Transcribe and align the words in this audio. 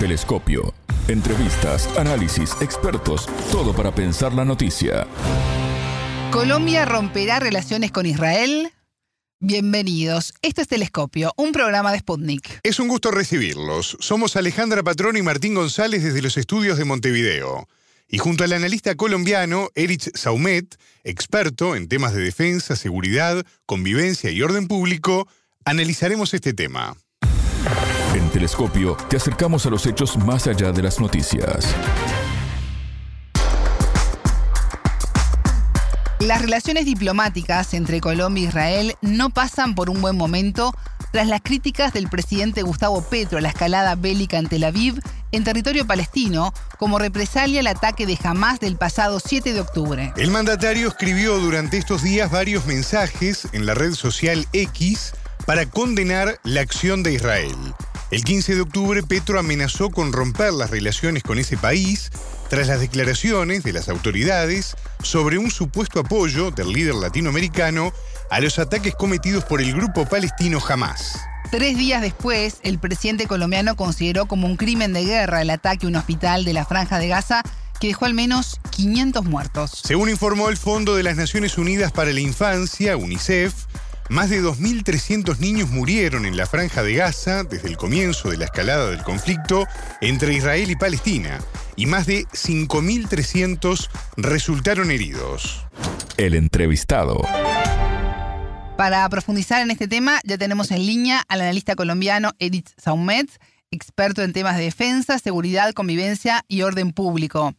Telescopio. 0.00 0.72
Entrevistas, 1.08 1.86
análisis, 1.98 2.56
expertos, 2.62 3.26
todo 3.52 3.74
para 3.74 3.94
pensar 3.94 4.32
la 4.32 4.46
noticia. 4.46 5.06
¿Colombia 6.32 6.86
romperá 6.86 7.38
relaciones 7.38 7.92
con 7.92 8.06
Israel? 8.06 8.72
Bienvenidos. 9.40 10.32
Esto 10.40 10.62
es 10.62 10.68
Telescopio, 10.68 11.34
un 11.36 11.52
programa 11.52 11.92
de 11.92 11.98
Sputnik. 11.98 12.60
Es 12.62 12.80
un 12.80 12.88
gusto 12.88 13.10
recibirlos. 13.10 13.98
Somos 14.00 14.36
Alejandra 14.36 14.82
Patrón 14.82 15.18
y 15.18 15.22
Martín 15.22 15.54
González 15.54 16.02
desde 16.02 16.22
los 16.22 16.38
estudios 16.38 16.78
de 16.78 16.86
Montevideo. 16.86 17.68
Y 18.08 18.16
junto 18.16 18.44
al 18.44 18.54
analista 18.54 18.94
colombiano 18.94 19.68
Erich 19.74 20.16
Saumet, 20.16 20.80
experto 21.04 21.76
en 21.76 21.88
temas 21.88 22.14
de 22.14 22.22
defensa, 22.22 22.74
seguridad, 22.74 23.44
convivencia 23.66 24.30
y 24.30 24.40
orden 24.40 24.66
público, 24.66 25.28
analizaremos 25.66 26.32
este 26.32 26.54
tema. 26.54 26.96
En 28.12 28.28
Telescopio 28.28 28.96
te 29.08 29.16
acercamos 29.16 29.66
a 29.66 29.70
los 29.70 29.86
hechos 29.86 30.16
más 30.16 30.48
allá 30.48 30.72
de 30.72 30.82
las 30.82 30.98
noticias. 30.98 31.64
Las 36.18 36.42
relaciones 36.42 36.86
diplomáticas 36.86 37.72
entre 37.72 38.00
Colombia 38.00 38.42
e 38.42 38.48
Israel 38.48 38.96
no 39.00 39.30
pasan 39.30 39.76
por 39.76 39.88
un 39.90 40.00
buen 40.00 40.16
momento 40.16 40.74
tras 41.12 41.28
las 41.28 41.40
críticas 41.40 41.92
del 41.92 42.08
presidente 42.08 42.62
Gustavo 42.62 43.00
Petro 43.02 43.38
a 43.38 43.40
la 43.40 43.48
escalada 43.50 43.94
bélica 43.94 44.38
en 44.38 44.48
Tel 44.48 44.64
Aviv 44.64 45.00
en 45.30 45.44
territorio 45.44 45.86
palestino 45.86 46.52
como 46.78 46.98
represalia 46.98 47.60
al 47.60 47.68
ataque 47.68 48.06
de 48.06 48.18
Hamas 48.24 48.58
del 48.58 48.76
pasado 48.76 49.20
7 49.24 49.52
de 49.52 49.60
octubre. 49.60 50.12
El 50.16 50.32
mandatario 50.32 50.88
escribió 50.88 51.38
durante 51.38 51.78
estos 51.78 52.02
días 52.02 52.28
varios 52.28 52.66
mensajes 52.66 53.46
en 53.52 53.66
la 53.66 53.74
red 53.74 53.94
social 53.94 54.48
X 54.52 55.12
para 55.46 55.66
condenar 55.66 56.40
la 56.42 56.60
acción 56.60 57.04
de 57.04 57.14
Israel. 57.14 57.54
El 58.10 58.24
15 58.24 58.56
de 58.56 58.60
octubre, 58.62 59.04
Petro 59.04 59.38
amenazó 59.38 59.90
con 59.90 60.12
romper 60.12 60.52
las 60.52 60.70
relaciones 60.70 61.22
con 61.22 61.38
ese 61.38 61.56
país 61.56 62.10
tras 62.48 62.66
las 62.66 62.80
declaraciones 62.80 63.62
de 63.62 63.72
las 63.72 63.88
autoridades 63.88 64.74
sobre 65.00 65.38
un 65.38 65.52
supuesto 65.52 66.00
apoyo 66.00 66.50
del 66.50 66.72
líder 66.72 66.96
latinoamericano 66.96 67.92
a 68.28 68.40
los 68.40 68.58
ataques 68.58 68.96
cometidos 68.96 69.44
por 69.44 69.60
el 69.60 69.72
grupo 69.72 70.06
palestino 70.06 70.58
Hamas. 70.68 71.20
Tres 71.52 71.78
días 71.78 72.02
después, 72.02 72.56
el 72.64 72.80
presidente 72.80 73.28
colombiano 73.28 73.76
consideró 73.76 74.26
como 74.26 74.48
un 74.48 74.56
crimen 74.56 74.92
de 74.92 75.04
guerra 75.04 75.42
el 75.42 75.50
ataque 75.50 75.86
a 75.86 75.88
un 75.88 75.94
hospital 75.94 76.44
de 76.44 76.52
la 76.52 76.64
Franja 76.64 76.98
de 76.98 77.06
Gaza 77.06 77.42
que 77.78 77.86
dejó 77.86 78.06
al 78.06 78.14
menos 78.14 78.60
500 78.70 79.24
muertos. 79.24 79.70
Según 79.84 80.08
informó 80.08 80.48
el 80.48 80.56
Fondo 80.56 80.96
de 80.96 81.04
las 81.04 81.16
Naciones 81.16 81.58
Unidas 81.58 81.92
para 81.92 82.12
la 82.12 82.20
Infancia, 82.20 82.96
UNICEF, 82.96 83.54
más 84.10 84.28
de 84.28 84.42
2.300 84.42 85.38
niños 85.38 85.70
murieron 85.70 86.26
en 86.26 86.36
la 86.36 86.44
franja 86.44 86.82
de 86.82 86.94
Gaza 86.94 87.44
desde 87.44 87.68
el 87.68 87.76
comienzo 87.76 88.28
de 88.28 88.38
la 88.38 88.46
escalada 88.46 88.90
del 88.90 89.04
conflicto 89.04 89.66
entre 90.00 90.34
Israel 90.34 90.68
y 90.68 90.74
Palestina 90.74 91.38
y 91.76 91.86
más 91.86 92.06
de 92.06 92.26
5.300 92.26 93.88
resultaron 94.16 94.90
heridos. 94.90 95.64
El 96.16 96.34
entrevistado. 96.34 97.22
Para 98.76 99.08
profundizar 99.08 99.62
en 99.62 99.70
este 99.70 99.86
tema, 99.86 100.20
ya 100.24 100.36
tenemos 100.36 100.72
en 100.72 100.84
línea 100.84 101.22
al 101.28 101.42
analista 101.42 101.76
colombiano 101.76 102.32
Edith 102.40 102.70
Saumet, 102.78 103.30
experto 103.70 104.22
en 104.22 104.32
temas 104.32 104.56
de 104.56 104.64
defensa, 104.64 105.20
seguridad, 105.20 105.72
convivencia 105.72 106.44
y 106.48 106.62
orden 106.62 106.92
público. 106.92 107.54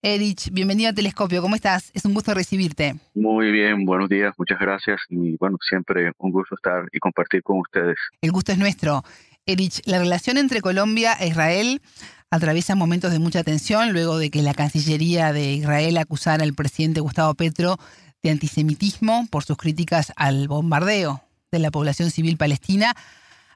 Erich, 0.00 0.50
bienvenido 0.52 0.90
a 0.90 0.92
Telescopio, 0.92 1.42
¿cómo 1.42 1.56
estás? 1.56 1.90
Es 1.92 2.04
un 2.04 2.14
gusto 2.14 2.32
recibirte. 2.32 2.94
Muy 3.14 3.50
bien, 3.50 3.84
buenos 3.84 4.08
días, 4.08 4.32
muchas 4.38 4.60
gracias 4.60 5.00
y 5.08 5.36
bueno, 5.38 5.58
siempre 5.60 6.12
un 6.18 6.30
gusto 6.30 6.54
estar 6.54 6.84
y 6.92 7.00
compartir 7.00 7.42
con 7.42 7.58
ustedes. 7.58 7.96
El 8.20 8.30
gusto 8.30 8.52
es 8.52 8.58
nuestro. 8.58 9.02
Erich, 9.44 9.80
la 9.86 9.98
relación 9.98 10.38
entre 10.38 10.60
Colombia 10.60 11.14
e 11.18 11.26
Israel 11.26 11.82
atraviesa 12.30 12.76
momentos 12.76 13.10
de 13.10 13.18
mucha 13.18 13.42
tensión 13.42 13.92
luego 13.92 14.18
de 14.18 14.30
que 14.30 14.40
la 14.42 14.54
Cancillería 14.54 15.32
de 15.32 15.54
Israel 15.54 15.98
acusara 15.98 16.44
al 16.44 16.54
presidente 16.54 17.00
Gustavo 17.00 17.34
Petro 17.34 17.76
de 18.22 18.30
antisemitismo 18.30 19.26
por 19.32 19.42
sus 19.42 19.56
críticas 19.56 20.12
al 20.14 20.46
bombardeo 20.46 21.22
de 21.50 21.58
la 21.58 21.72
población 21.72 22.12
civil 22.12 22.36
palestina, 22.36 22.94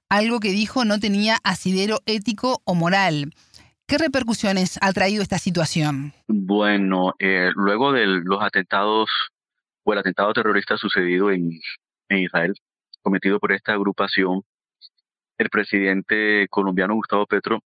algo 0.09 0.41
que 0.41 0.50
dijo 0.50 0.84
no 0.84 0.99
tenía 0.99 1.38
asidero 1.44 2.00
ético 2.05 2.62
o 2.65 2.75
moral. 2.75 3.33
¿Qué 3.93 3.99
repercusiones 3.99 4.79
ha 4.81 4.91
traído 4.95 5.23
esta 5.23 5.37
situación? 5.37 6.15
Bueno, 6.27 7.13
eh, 7.19 7.51
luego 7.55 7.93
de 7.93 8.07
los 8.07 8.43
atentados 8.43 9.11
o 9.85 9.93
el 9.93 9.99
atentado 9.99 10.33
terrorista 10.33 10.79
sucedido 10.79 11.31
en, 11.31 11.51
Israel, 12.09 12.55
cometido 13.03 13.39
por 13.39 13.53
esta 13.53 13.75
agrupación, 13.75 14.45
el 15.37 15.51
presidente 15.51 16.47
colombiano 16.49 16.95
Gustavo 16.95 17.27
Petro 17.27 17.59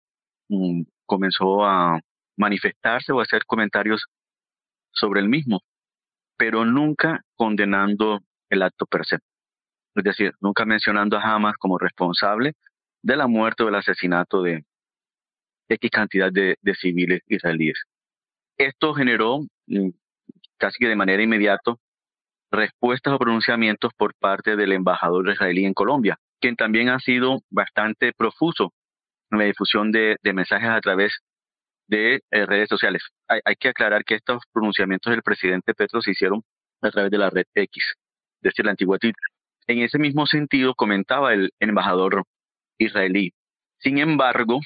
mm, 0.49 0.83
comenzó 1.05 1.65
a 1.65 2.01
manifestarse 2.37 3.13
o 3.13 3.21
a 3.21 3.23
hacer 3.23 3.45
comentarios 3.47 4.07
sobre 4.91 5.21
el 5.21 5.29
mismo, 5.29 5.61
pero 6.37 6.65
nunca 6.65 7.21
condenando 7.37 8.19
el 8.51 8.63
acto 8.63 8.85
per 8.87 9.07
se. 9.07 9.19
Es 9.95 10.03
decir, 10.03 10.33
nunca 10.41 10.65
mencionando 10.65 11.19
a 11.19 11.23
Hamas 11.23 11.55
como 11.57 11.79
responsable 11.79 12.55
de 13.01 13.17
la 13.17 13.29
muerte 13.29 13.63
o 13.63 13.67
del 13.67 13.77
asesinato 13.77 14.43
de, 14.43 14.65
X 15.69 15.91
cantidad 15.91 16.33
de, 16.33 16.57
civiles 16.75 17.21
israelíes. 17.27 17.83
Esto 18.59 18.95
generó 18.95 19.41
mm, 19.67 19.91
casi 20.59 20.79
que 20.79 20.89
de 20.89 20.97
manera 20.97 21.23
inmediata 21.23 21.75
respuestas 22.51 23.15
o 23.15 23.19
pronunciamientos 23.19 23.93
por 23.97 24.15
parte 24.15 24.57
del 24.57 24.73
embajador 24.73 25.29
israelí 25.31 25.65
en 25.65 25.75
Colombia, 25.75 26.19
quien 26.41 26.57
también 26.57 26.89
ha 26.89 26.99
sido 27.01 27.41
bastante 27.51 28.13
profuso 28.13 28.73
en 29.31 29.39
la 29.39 29.45
difusión 29.45 29.91
de, 29.91 30.17
mensajes 30.23 30.69
a 30.69 30.81
través 30.81 31.13
de 31.89 32.21
eh, 32.31 32.47
redes 32.47 32.69
sociales. 32.69 33.03
Hay, 33.29 33.57
que 33.57 33.69
aclarar 33.69 34.05
que 34.05 34.15
estos 34.15 34.43
pronunciamientos 34.53 35.11
del 35.11 35.23
presidente 35.23 35.75
Petro 35.75 36.01
se 36.01 36.13
hicieron 36.13 36.43
a 36.83 36.91
través 36.91 37.11
de 37.11 37.19
la 37.19 37.31
red 37.31 37.47
X, 37.55 37.85
es 38.37 38.43
decir, 38.43 38.65
la 38.65 38.73
antigua 38.73 38.99
Twitter. 38.99 39.23
En 39.67 39.81
ese 39.81 39.99
mismo 39.99 40.27
sentido 40.27 40.75
comentaba 40.75 41.35
el 41.35 41.51
embajador 41.59 42.25
israelí. 42.79 43.33
Sin 43.79 43.99
embargo, 43.99 44.61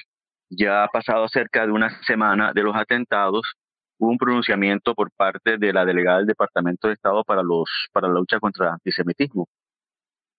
ya 0.51 0.83
ha 0.83 0.87
pasado 0.89 1.27
cerca 1.29 1.65
de 1.65 1.71
una 1.71 1.89
semana 2.03 2.51
de 2.53 2.63
los 2.63 2.75
atentados, 2.75 3.53
hubo 3.97 4.11
un 4.11 4.17
pronunciamiento 4.17 4.93
por 4.93 5.11
parte 5.11 5.57
de 5.57 5.73
la 5.73 5.85
delegada 5.85 6.17
del 6.17 6.27
Departamento 6.27 6.87
de 6.87 6.95
Estado 6.95 7.23
para, 7.23 7.41
los, 7.41 7.69
para 7.93 8.07
la 8.09 8.15
lucha 8.15 8.39
contra 8.39 8.67
el 8.67 8.73
antisemitismo. 8.73 9.47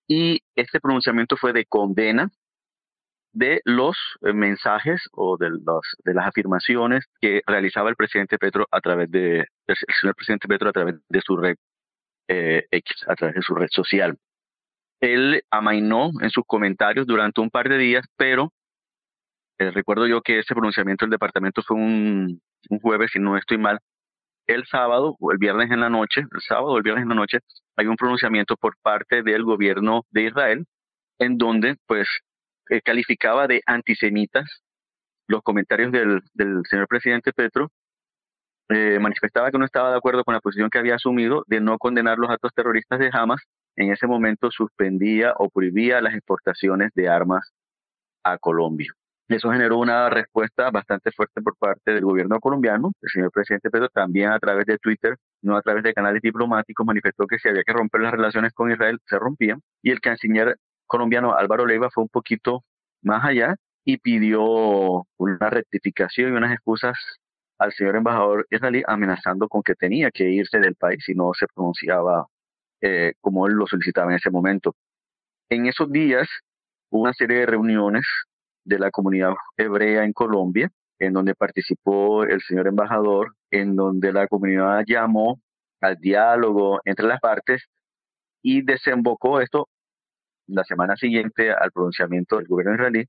Y 0.07 0.41
este 0.55 0.81
pronunciamiento 0.81 1.37
fue 1.37 1.53
de 1.53 1.65
condena 1.65 2.31
de 3.33 3.63
los 3.65 3.97
eh, 4.21 4.35
mensajes 4.35 5.01
o 5.13 5.39
de, 5.39 5.49
los, 5.51 5.87
de 6.05 6.13
las 6.13 6.27
afirmaciones 6.27 7.07
que 7.21 7.41
realizaba 7.47 7.89
el 7.89 7.97
presidente 7.97 8.37
Petro 8.39 8.67
a 8.71 8.81
través 8.81 9.11
de 9.11 9.39
el 9.67 9.77
señor 10.01 10.15
presidente 10.15 10.49
Petro 10.49 10.69
a 10.69 10.73
través 10.73 10.97
de 11.09 11.21
su 11.23 11.37
red 11.37 11.57
eh, 12.29 12.67
X, 12.71 13.05
a 13.09 13.15
través 13.15 13.37
de 13.37 13.43
su 13.43 13.55
red 13.55 13.69
social. 13.71 14.19
Él 15.01 15.43
amainó 15.51 16.11
en 16.21 16.31
sus 16.31 16.45
comentarios 16.47 17.07
durante 17.07 17.41
un 17.41 17.49
par 17.49 17.69
de 17.69 17.79
días, 17.79 18.05
pero 18.17 18.53
eh, 19.63 19.71
recuerdo 19.71 20.07
yo 20.09 20.23
que 20.23 20.41
ese 20.41 20.55
pronunciamiento 20.55 21.05
del 21.05 21.11
departamento 21.11 21.63
fue 21.63 21.77
un, 21.77 22.41
jueves, 22.81 23.11
si 23.13 23.21
no 23.21 23.37
estoy 23.37 23.59
mal. 23.59 23.79
El 24.47 24.67
sábado 24.67 25.17
o 25.21 25.33
el 25.33 25.39
viernes 25.39 25.71
en 25.71 25.81
la 25.81 25.89
noche, 25.89 26.23
el 26.23 26.41
sábado 26.41 26.73
o 26.73 26.77
el 26.77 26.83
viernes 26.83 27.05
en 27.05 27.11
la 27.11 27.15
noche, 27.15 27.39
hay 27.77 27.87
un 27.87 27.97
pronunciamiento 27.97 28.57
por 28.57 28.77
parte 28.83 29.23
del 29.23 29.45
gobierno 29.45 30.05
de 30.11 30.25
Israel 30.25 30.67
en 31.19 31.39
donde 31.39 31.77
pues 31.87 32.09
eh, 32.71 32.81
calificaba 32.83 33.47
de 33.47 33.63
antisemitas 33.67 34.63
los 35.29 35.43
comentarios 35.43 35.93
del, 35.93 36.23
señor 36.69 36.89
presidente 36.89 37.33
Petro 37.33 37.71
eh, 38.69 38.99
manifestaba 39.01 39.51
que 39.53 39.59
no 39.59 39.65
estaba 39.65 39.91
de 39.93 39.97
acuerdo 39.97 40.25
con 40.25 40.35
la 40.35 40.41
posición 40.41 40.71
que 40.71 40.79
había 40.79 40.97
asumido 40.97 41.45
de 41.47 41.61
no 41.61 41.79
condenar 41.79 42.19
los 42.19 42.31
actos 42.31 42.53
terroristas 42.55 42.99
de 42.99 43.11
Hamas. 43.13 43.43
En 43.77 43.93
ese 43.93 44.07
momento 44.07 44.51
suspendía 44.51 45.35
o 45.39 45.49
prohibía 45.51 46.01
las 46.01 46.15
exportaciones 46.15 46.91
de 46.95 47.09
armas 47.09 47.53
a 48.25 48.39
Colombia. 48.39 48.93
Eso 49.29 49.51
generó 49.51 49.79
una 49.79 50.11
respuesta 50.11 50.71
bastante 50.71 51.11
fuerte 51.13 51.41
por 51.41 51.57
parte 51.57 51.93
del 51.93 52.05
gobierno 52.05 52.39
colombiano. 52.41 52.93
El 53.01 53.11
señor 53.11 53.31
presidente 53.31 53.71
Pedro 53.71 53.89
también 53.89 54.31
a 54.31 54.39
través 54.39 54.67
de 54.67 54.79
Twitter, 54.79 55.17
no 55.43 55.57
a 55.57 55.63
través 55.63 55.83
de 55.85 55.95
canales 55.95 56.21
diplomáticos, 56.23 56.85
manifestó 56.87 57.27
que 57.27 57.39
si 57.39 57.49
había 57.49 57.63
que 57.65 57.73
romper 57.73 58.03
las 58.03 58.13
relaciones 58.13 58.53
con 58.53 58.71
Israel, 58.71 58.99
se 59.07 59.19
rompían. 59.19 59.61
Y 59.83 59.91
el 59.91 60.01
canciller 60.01 60.57
colombiano 60.87 61.35
Álvaro 61.35 61.67
Leiva 61.67 61.89
fue 61.91 62.03
un 62.03 62.11
poquito 62.11 62.65
más 63.03 63.25
allá 63.25 63.57
y 63.85 63.99
pidió 63.99 64.43
una 65.17 65.51
rectificación 65.51 66.33
y 66.33 66.37
unas 66.37 66.53
excusas 66.53 66.97
al 67.59 67.73
señor 67.73 67.97
embajador 67.97 68.47
israelí 68.51 68.83
amenazando 68.87 69.49
con 69.49 69.63
que 69.63 69.75
tenía 69.75 70.11
que 70.11 70.29
irse 70.29 70.59
del 70.59 70.75
país 70.75 71.03
si 71.05 71.15
no 71.15 71.33
se 71.35 71.47
pronunciaba 71.55 72.27
eh, 72.81 73.15
como 73.21 73.47
él 73.47 73.55
lo 73.55 73.67
solicitaba 73.67 74.11
en 74.11 74.17
ese 74.17 74.31
momento. 74.31 74.75
En 75.49 75.67
esos 75.67 75.91
días 75.91 76.29
hubo 76.91 77.03
una 77.03 77.13
serie 77.13 77.39
de 77.39 77.47
reuniones 77.47 78.05
de 78.65 78.79
la 78.79 78.91
comunidad 78.91 79.35
hebrea 79.57 80.05
en 80.05 80.13
Colombia, 80.13 80.71
en 80.99 81.13
donde 81.13 81.35
participó 81.35 82.25
el 82.25 82.41
señor 82.41 82.69
embajador, 82.69 83.35
en 83.51 83.77
donde 83.77 84.13
la 84.13 84.29
comunidad 84.29 84.85
llamó 84.87 85.41
al 85.81 85.97
diálogo 85.97 86.81
entre 86.85 87.07
las 87.07 87.21
partes 87.21 87.65
y 88.43 88.63
desembocó 88.63 89.41
esto 89.41 89.69
la 90.47 90.65
semana 90.65 90.97
siguiente 90.97 91.51
al 91.53 91.73
pronunciamiento 91.73 92.37
del 92.37 92.47
gobierno 92.47 92.75
israelí 92.75 93.05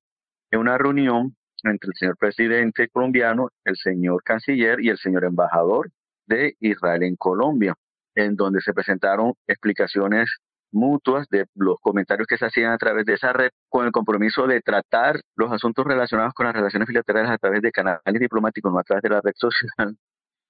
en 0.52 0.60
una 0.60 0.78
reunión 0.78 1.36
entre 1.64 1.90
el 1.90 1.96
señor 1.96 2.18
presidente 2.18 2.90
colombiano, 2.90 3.50
el 3.64 3.76
señor 3.76 4.22
canciller 4.24 4.82
y 4.82 4.90
el 4.90 4.98
señor 4.98 5.24
embajador 5.24 5.90
de 6.26 6.56
Israel 6.60 7.04
en 7.04 7.16
Colombia, 7.16 7.76
en 8.16 8.36
donde 8.36 8.62
se 8.62 8.74
presentaron 8.74 9.34
explicaciones 9.48 10.30
mutuas 10.74 11.28
de 11.30 11.46
los 11.56 11.78
comentarios 11.82 12.28
que 12.28 12.38
se 12.38 12.46
hacían 12.46 12.72
a 12.72 12.78
través 12.78 13.06
de 13.06 13.14
esa 13.14 13.32
red 13.34 13.50
con 13.70 13.86
el 13.86 13.92
compromiso 13.92 14.48
de 14.48 14.62
tratar 14.62 15.22
los 15.36 15.52
asuntos 15.52 15.86
relacionados 15.86 16.34
con 16.34 16.46
las 16.48 16.56
relaciones 16.56 16.88
bilaterales 16.88 17.32
a 17.32 17.38
través 17.38 17.62
de 17.62 17.72
canales 17.72 18.20
diplomáticos, 18.20 18.72
no 18.72 18.80
a 18.80 18.84
través 18.84 19.04
de 19.04 19.10
la 19.10 19.22
red 19.22 19.34
social. 19.36 19.98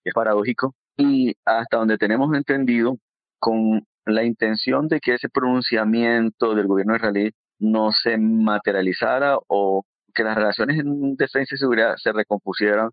Es 0.03 0.13
paradójico. 0.13 0.75
Y 0.97 1.35
hasta 1.45 1.77
donde 1.77 1.97
tenemos 1.97 2.35
entendido, 2.35 2.97
con 3.39 3.85
la 4.05 4.23
intención 4.23 4.87
de 4.87 4.99
que 4.99 5.13
ese 5.15 5.29
pronunciamiento 5.29 6.55
del 6.55 6.67
gobierno 6.67 6.95
israelí 6.95 7.31
no 7.59 7.91
se 7.91 8.17
materializara 8.17 9.37
o 9.47 9.83
que 10.13 10.23
las 10.23 10.35
relaciones 10.35 10.79
en 10.79 11.15
defensa 11.15 11.55
y 11.55 11.57
seguridad 11.57 11.95
se 11.97 12.11
recompusieran 12.13 12.89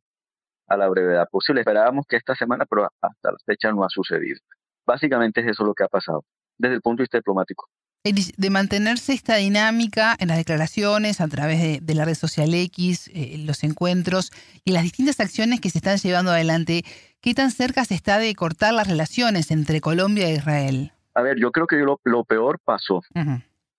a 0.69 0.77
la 0.77 0.89
brevedad 0.89 1.29
posible. 1.31 1.63
Esperábamos 1.63 2.07
que 2.09 2.17
esta 2.17 2.35
semana, 2.35 2.65
pero 2.69 2.89
hasta 3.01 3.33
la 3.33 3.39
fecha 3.47 3.73
no 3.73 3.85
ha 3.85 3.89
sucedido. 3.91 4.41
Básicamente 4.87 5.41
es 5.41 5.49
eso 5.49 5.65
lo 5.65 5.75
que 5.75 5.85
ha 5.85 5.89
pasado 5.89 6.25
desde 6.61 6.77
el 6.77 6.83
punto 6.83 7.01
de 7.01 7.05
vista 7.05 7.19
diplomático. 7.19 7.69
De 8.03 8.49
mantenerse 8.49 9.13
esta 9.13 9.37
dinámica 9.37 10.17
en 10.19 10.29
las 10.29 10.39
declaraciones, 10.39 11.21
a 11.21 11.29
través 11.29 11.85
de, 11.85 11.95
la 11.95 12.07
red 12.07 12.15
social 12.15 12.55
X, 12.55 13.11
eh, 13.13 13.37
los 13.45 13.63
encuentros 13.63 14.31
y 14.65 14.73
las 14.73 14.85
distintas 14.85 15.21
acciones 15.21 15.61
que 15.61 15.69
se 15.69 15.79
están 15.79 15.99
llevando 15.99 16.31
adelante, 16.31 16.83
¿qué 17.21 17.35
tan 17.35 17.51
cerca 17.51 17.85
se 17.85 17.95
está 17.95 18.19
de 18.19 18.35
cortar 18.35 18.73
las 18.73 18.89
relaciones 18.89 19.51
entre 19.51 19.83
Colombia 19.83 20.29
e 20.29 20.35
Israel? 20.37 20.93
A 21.15 21.21
ver, 21.21 21.39
yo 21.39 21.53
creo 21.53 21.67
que 21.67 21.77
lo, 21.77 22.25
peor 22.25 22.59
pasó. 22.65 23.03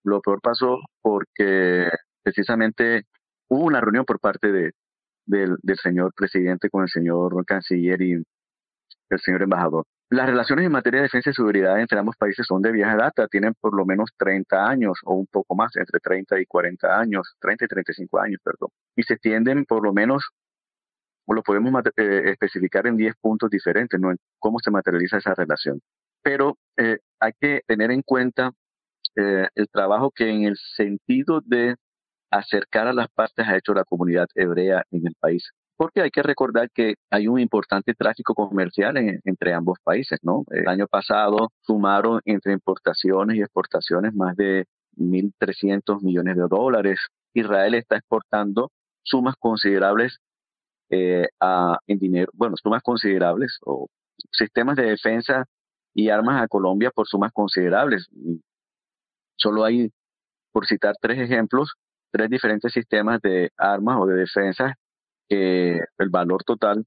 Lo 0.03 0.21
peor 0.21 0.39
pasó 0.39 0.77
porque 1.01 1.87
precisamente 2.21 3.05
hubo 3.47 3.65
una 3.65 3.81
reunión 3.81 4.05
por 4.05 4.19
parte 4.19 4.51
de, 4.51 4.71
del, 5.25 5.57
del 5.63 5.77
señor 5.77 6.13
presidente 6.13 6.69
con 6.69 6.83
el 6.83 6.89
señor 6.89 7.43
canciller 7.45 7.99
y 8.03 8.11
el 8.13 9.19
señor 9.19 9.41
embajador. 9.41 9.85
Las 10.11 10.25
relaciones 10.27 10.65
en 10.65 10.73
materia 10.73 10.99
de 10.99 11.03
defensa 11.03 11.29
y 11.29 11.33
seguridad 11.33 11.79
entre 11.79 11.97
ambos 11.97 12.17
países 12.17 12.45
son 12.45 12.61
de 12.61 12.73
vieja 12.73 12.97
data, 12.97 13.29
tienen 13.29 13.53
por 13.53 13.73
lo 13.73 13.85
menos 13.85 14.09
30 14.17 14.67
años 14.67 14.99
o 15.05 15.13
un 15.13 15.25
poco 15.25 15.55
más, 15.55 15.73
entre 15.77 16.01
30 16.01 16.37
y 16.41 16.45
40 16.45 16.99
años, 16.99 17.33
30 17.39 17.63
y 17.63 17.67
35 17.69 18.19
años, 18.19 18.41
perdón. 18.43 18.71
Y 18.97 19.03
se 19.03 19.13
extienden 19.13 19.63
por 19.63 19.81
lo 19.81 19.93
menos, 19.93 20.31
o 21.25 21.33
lo 21.33 21.41
podemos 21.43 21.71
eh, 21.95 22.23
especificar 22.25 22.87
en 22.87 22.97
10 22.97 23.15
puntos 23.21 23.49
diferentes, 23.49 23.97
¿no? 24.01 24.11
En 24.11 24.17
cómo 24.37 24.59
se 24.59 24.69
materializa 24.69 25.17
esa 25.17 25.33
relación. 25.33 25.79
Pero 26.21 26.57
eh, 26.75 26.97
hay 27.21 27.31
que 27.39 27.61
tener 27.65 27.91
en 27.91 28.01
cuenta 28.01 28.51
eh, 29.15 29.47
el 29.55 29.69
trabajo 29.69 30.11
que 30.11 30.29
en 30.29 30.43
el 30.43 30.57
sentido 30.75 31.39
de 31.45 31.75
acercar 32.31 32.87
a 32.87 32.93
las 32.93 33.07
partes 33.09 33.47
ha 33.47 33.55
hecho 33.55 33.73
la 33.73 33.85
comunidad 33.85 34.27
hebrea 34.35 34.83
en 34.91 35.07
el 35.07 35.15
país 35.17 35.53
porque 35.81 36.01
hay 36.03 36.11
que 36.11 36.21
recordar 36.21 36.69
que 36.69 36.93
hay 37.09 37.27
un 37.27 37.39
importante 37.39 37.95
tráfico 37.95 38.35
comercial 38.35 38.97
entre 39.25 39.51
ambos 39.55 39.79
países, 39.83 40.19
¿no? 40.21 40.43
El 40.51 40.67
año 40.67 40.85
pasado 40.85 41.49
sumaron 41.61 42.21
entre 42.25 42.53
importaciones 42.53 43.35
y 43.35 43.41
exportaciones 43.41 44.13
más 44.13 44.35
de 44.35 44.65
1.300 44.97 46.03
millones 46.03 46.37
de 46.37 46.43
dólares. 46.47 46.99
Israel 47.33 47.73
está 47.73 47.95
exportando 47.95 48.69
sumas 49.01 49.33
considerables 49.39 50.19
eh, 50.91 51.25
a, 51.39 51.79
en 51.87 51.97
dinero, 51.97 52.31
bueno, 52.35 52.57
sumas 52.61 52.83
considerables 52.83 53.57
o 53.65 53.87
sistemas 54.31 54.75
de 54.75 54.83
defensa 54.83 55.45
y 55.95 56.09
armas 56.09 56.43
a 56.43 56.47
Colombia 56.47 56.91
por 56.93 57.07
sumas 57.07 57.31
considerables. 57.31 58.07
Solo 59.35 59.65
hay, 59.65 59.89
por 60.51 60.67
citar 60.67 60.93
tres 61.01 61.17
ejemplos, 61.17 61.73
tres 62.11 62.29
diferentes 62.29 62.71
sistemas 62.71 63.19
de 63.23 63.49
armas 63.57 63.97
o 63.99 64.05
de 64.05 64.17
defensa 65.31 65.79
el 65.97 66.09
valor 66.09 66.43
total 66.43 66.85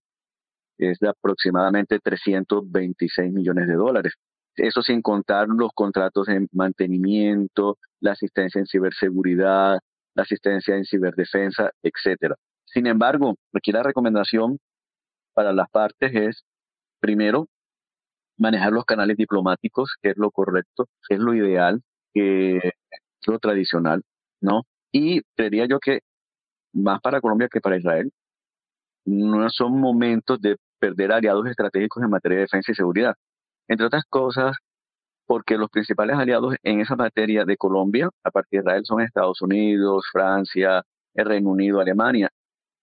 es 0.79 0.99
de 0.99 1.08
aproximadamente 1.08 1.99
326 1.99 3.32
millones 3.32 3.69
de 3.69 3.75
dólares. 3.75 4.14
Eso 4.56 4.82
sin 4.82 5.02
contar 5.02 5.49
los 5.49 5.70
contratos 5.75 6.29
en 6.29 6.49
mantenimiento, 6.52 7.79
la 8.00 8.12
asistencia 8.12 8.58
en 8.61 8.67
ciberseguridad, 8.67 9.79
la 10.14 10.23
asistencia 10.23 10.76
en 10.76 10.85
ciberdefensa, 10.85 11.70
etcétera. 11.82 12.37
Sin 12.64 12.87
embargo, 12.87 13.37
aquí 13.52 13.73
la 13.73 13.82
recomendación 13.82 14.58
para 15.32 15.52
las 15.52 15.69
partes 15.70 16.12
es, 16.14 16.44
primero, 17.00 17.49
manejar 18.37 18.73
los 18.73 18.85
canales 18.85 19.17
diplomáticos, 19.17 19.94
que 20.02 20.11
es 20.11 20.17
lo 20.17 20.31
correcto, 20.31 20.87
es 21.08 21.19
lo 21.19 21.35
ideal, 21.35 21.82
que 22.12 22.58
es 22.58 22.73
lo 23.26 23.38
tradicional, 23.38 24.02
¿no? 24.40 24.62
Y 24.93 25.23
creería 25.37 25.67
yo 25.67 25.79
que 25.81 26.00
más 26.73 27.00
para 27.00 27.20
Colombia 27.20 27.49
que 27.50 27.61
para 27.61 27.76
Israel, 27.76 28.12
no 29.05 29.49
son 29.51 29.81
momentos 29.81 30.41
de 30.41 30.56
perder 30.79 31.12
aliados 31.12 31.47
estratégicos 31.47 32.03
en 32.03 32.11
materia 32.11 32.39
de 32.39 32.43
defensa 32.43 32.73
y 32.73 32.75
seguridad. 32.75 33.15
Entre 33.69 33.87
otras 33.87 34.05
cosas, 34.09 34.56
porque 35.27 35.56
los 35.56 35.71
principales 35.71 36.17
aliados 36.17 36.55
en 36.62 36.81
esa 36.81 36.97
materia 36.97 37.45
de 37.45 37.56
Colombia, 37.56 38.11
a 38.23 38.31
partir 38.31 38.61
de 38.61 38.65
Israel, 38.65 38.83
son 38.85 39.01
Estados 39.01 39.41
Unidos, 39.43 40.05
Francia, 40.12 40.83
el 41.15 41.27
Reino 41.27 41.51
Unido, 41.51 41.81
Alemania. 41.81 42.31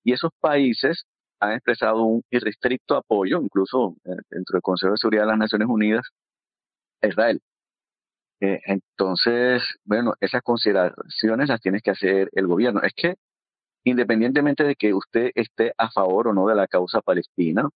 Y 0.03 0.13
esos 0.13 0.31
países 0.39 1.05
han 1.39 1.53
expresado 1.53 2.03
un 2.03 2.23
irrestricto 2.31 2.95
apoyo, 2.95 3.41
incluso 3.41 3.95
eh, 4.05 4.09
dentro 4.29 4.53
del 4.53 4.61
Consejo 4.61 4.93
de 4.93 4.97
Seguridad 4.97 5.23
de 5.23 5.27
las 5.29 5.37
Naciones 5.37 5.67
Unidas, 5.69 6.07
a 7.01 7.07
Israel. 7.07 7.41
Eh, 8.41 8.59
entonces, 8.65 9.63
bueno, 9.85 10.13
esas 10.19 10.41
consideraciones 10.41 11.49
las 11.49 11.61
tiene 11.61 11.81
que 11.81 11.91
hacer 11.91 12.29
el 12.33 12.47
gobierno. 12.47 12.81
Es 12.81 12.93
que 12.95 13.15
independientemente 13.83 14.63
de 14.63 14.75
que 14.75 14.93
usted 14.93 15.31
esté 15.35 15.73
a 15.77 15.89
favor 15.91 16.27
o 16.27 16.33
no 16.33 16.47
de 16.47 16.55
la 16.55 16.67
causa 16.67 17.01
palestina, 17.01 17.69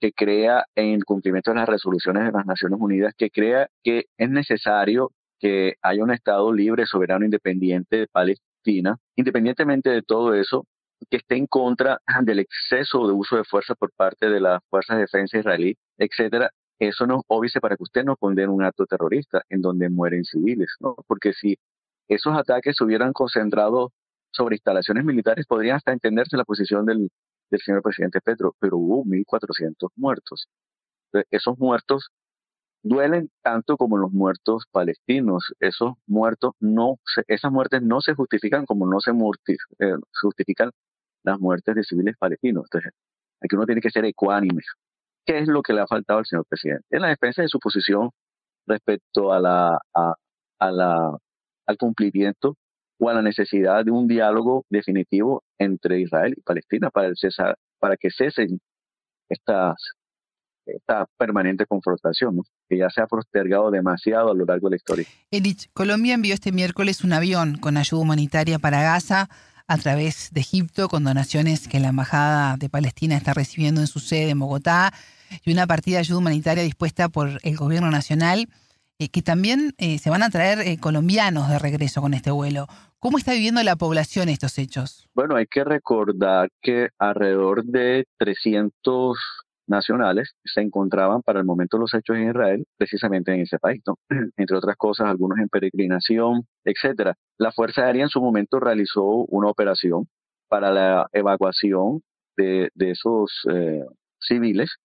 que 0.00 0.12
crea 0.12 0.64
en 0.74 1.00
cumplimiento 1.02 1.52
de 1.52 1.58
las 1.58 1.68
resoluciones 1.68 2.24
de 2.24 2.32
las 2.32 2.46
Naciones 2.46 2.80
Unidas, 2.80 3.14
que 3.16 3.30
crea 3.30 3.68
que 3.84 4.06
es 4.18 4.30
necesario 4.30 5.12
que 5.38 5.74
haya 5.82 6.02
un 6.02 6.12
Estado 6.12 6.52
libre, 6.52 6.86
soberano, 6.86 7.24
independiente 7.24 7.96
de 7.96 8.06
Palestina, 8.08 8.96
independientemente 9.16 9.90
de 9.90 10.02
todo 10.02 10.34
eso, 10.34 10.66
que 11.10 11.18
esté 11.18 11.36
en 11.36 11.46
contra 11.46 12.00
del 12.22 12.40
exceso 12.40 13.06
de 13.06 13.12
uso 13.12 13.36
de 13.36 13.44
fuerza 13.44 13.74
por 13.74 13.92
parte 13.92 14.28
de 14.28 14.40
las 14.40 14.60
fuerzas 14.70 14.96
de 14.96 15.02
defensa 15.02 15.38
israelí, 15.38 15.76
etcétera, 15.98 16.50
eso 16.78 17.06
no 17.06 17.22
obviamente 17.28 17.60
para 17.60 17.76
que 17.76 17.82
usted 17.84 18.04
no 18.04 18.16
condene 18.16 18.48
un 18.48 18.64
acto 18.64 18.86
terrorista 18.86 19.42
en 19.48 19.62
donde 19.62 19.88
mueren 19.88 20.24
civiles, 20.24 20.74
¿no? 20.80 20.96
Porque 21.06 21.32
si 21.32 21.56
esos 22.08 22.36
ataques 22.36 22.76
se 22.76 22.84
hubieran 22.84 23.12
concentrado 23.12 23.92
sobre 24.32 24.56
instalaciones 24.56 25.04
militares, 25.04 25.46
podría 25.46 25.76
hasta 25.76 25.92
entenderse 25.92 26.36
la 26.36 26.44
posición 26.44 26.86
del, 26.86 27.10
señor 27.50 27.82
presidente 27.82 28.20
Petro, 28.20 28.56
pero 28.58 28.78
hubo 28.78 29.04
1.400 29.04 29.90
muertos. 29.96 30.48
esos 31.30 31.58
muertos 31.58 32.08
duelen 32.82 33.30
tanto 33.42 33.76
como 33.76 33.96
los 33.98 34.12
muertos 34.12 34.64
palestinos. 34.72 35.52
Esos 35.60 35.94
muertos 36.06 36.52
no, 36.60 36.98
esas 37.28 37.52
muertes 37.52 37.82
no 37.82 38.00
se 38.00 38.14
justifican 38.14 38.66
como 38.66 38.86
no 38.86 39.00
se, 39.00 39.10
eh, 39.10 39.94
justifican 40.20 40.70
las 41.22 41.38
muertes 41.38 41.74
de 41.74 41.84
civiles 41.84 42.16
palestinos. 42.18 42.64
Entonces, 42.64 42.92
aquí 43.40 43.54
uno 43.56 43.66
tiene 43.66 43.80
que 43.80 43.90
ser 43.90 44.04
ecuánime. 44.04 44.62
¿Qué 45.24 45.38
es 45.38 45.48
lo 45.48 45.62
que 45.62 45.72
le 45.74 45.82
ha 45.82 45.86
faltado 45.86 46.18
al 46.20 46.26
señor 46.26 46.46
presidente? 46.48 46.86
En 46.90 47.02
la 47.02 47.08
defensa 47.08 47.42
de 47.42 47.48
su 47.48 47.58
posición 47.60 48.10
respecto 48.66 49.32
a 49.32 49.78
al 51.66 51.78
cumplimiento 51.78 52.56
o 53.02 53.08
a 53.08 53.14
la 53.14 53.22
necesidad 53.22 53.84
de 53.84 53.90
un 53.90 54.06
diálogo 54.06 54.64
definitivo 54.70 55.42
entre 55.58 56.00
Israel 56.00 56.34
y 56.36 56.40
Palestina 56.40 56.88
para, 56.88 57.08
el 57.08 57.16
cesar, 57.16 57.56
para 57.80 57.96
que 57.96 58.10
cesen 58.10 58.60
estas, 59.28 59.74
esta 60.64 61.06
permanente 61.18 61.66
confrontación, 61.66 62.42
que 62.68 62.78
ya 62.78 62.88
se 62.90 63.02
ha 63.02 63.08
postergado 63.08 63.72
demasiado 63.72 64.30
a 64.30 64.34
lo 64.34 64.44
largo 64.44 64.68
de 64.68 64.70
la 64.70 64.76
historia. 64.76 65.06
Edith, 65.32 65.64
Colombia 65.72 66.14
envió 66.14 66.32
este 66.32 66.52
miércoles 66.52 67.02
un 67.02 67.12
avión 67.12 67.58
con 67.58 67.76
ayuda 67.76 68.02
humanitaria 68.02 68.60
para 68.60 68.82
Gaza 68.82 69.28
a 69.66 69.78
través 69.78 70.30
de 70.32 70.40
Egipto, 70.40 70.88
con 70.88 71.02
donaciones 71.02 71.66
que 71.66 71.80
la 71.80 71.88
Embajada 71.88 72.56
de 72.56 72.68
Palestina 72.68 73.16
está 73.16 73.34
recibiendo 73.34 73.80
en 73.80 73.88
su 73.88 73.98
sede 73.98 74.30
en 74.30 74.38
Bogotá, 74.38 74.92
y 75.44 75.52
una 75.52 75.66
partida 75.66 75.96
de 75.96 76.00
ayuda 76.00 76.18
humanitaria 76.18 76.62
dispuesta 76.62 77.08
por 77.08 77.40
el 77.42 77.56
gobierno 77.56 77.90
nacional, 77.90 78.46
eh, 79.02 79.08
que 79.08 79.20
también 79.20 79.74
eh, 79.78 79.98
se 79.98 80.10
van 80.10 80.22
a 80.22 80.30
traer 80.30 80.60
eh, 80.60 80.78
colombianos 80.78 81.48
de 81.48 81.58
regreso 81.58 82.00
con 82.00 82.14
este 82.14 82.30
vuelo. 82.30 82.68
¿Cómo 83.00 83.18
está 83.18 83.32
viviendo 83.32 83.60
la 83.64 83.74
población 83.74 84.28
estos 84.28 84.56
hechos? 84.58 85.08
Bueno, 85.12 85.34
hay 85.34 85.46
que 85.46 85.64
recordar 85.64 86.50
que 86.60 86.90
alrededor 87.00 87.64
de 87.64 88.04
300 88.18 89.18
nacionales 89.66 90.36
se 90.44 90.60
encontraban 90.60 91.20
para 91.22 91.40
el 91.40 91.44
momento 91.44 91.76
de 91.76 91.80
los 91.80 91.94
hechos 91.94 92.16
en 92.16 92.28
Israel, 92.28 92.64
precisamente 92.78 93.34
en 93.34 93.40
ese 93.40 93.58
país, 93.58 93.82
entre 94.36 94.56
otras 94.56 94.76
cosas, 94.76 95.08
algunos 95.08 95.40
en 95.40 95.48
peregrinación, 95.48 96.46
etcétera. 96.64 97.16
La 97.38 97.50
Fuerza 97.50 97.86
Aérea 97.86 98.04
en 98.04 98.08
su 98.08 98.20
momento 98.20 98.60
realizó 98.60 99.02
una 99.02 99.48
operación 99.48 100.06
para 100.48 100.70
la 100.70 101.08
evacuación 101.12 102.02
de, 102.36 102.70
esos 102.76 103.32
civiles, 104.20 104.76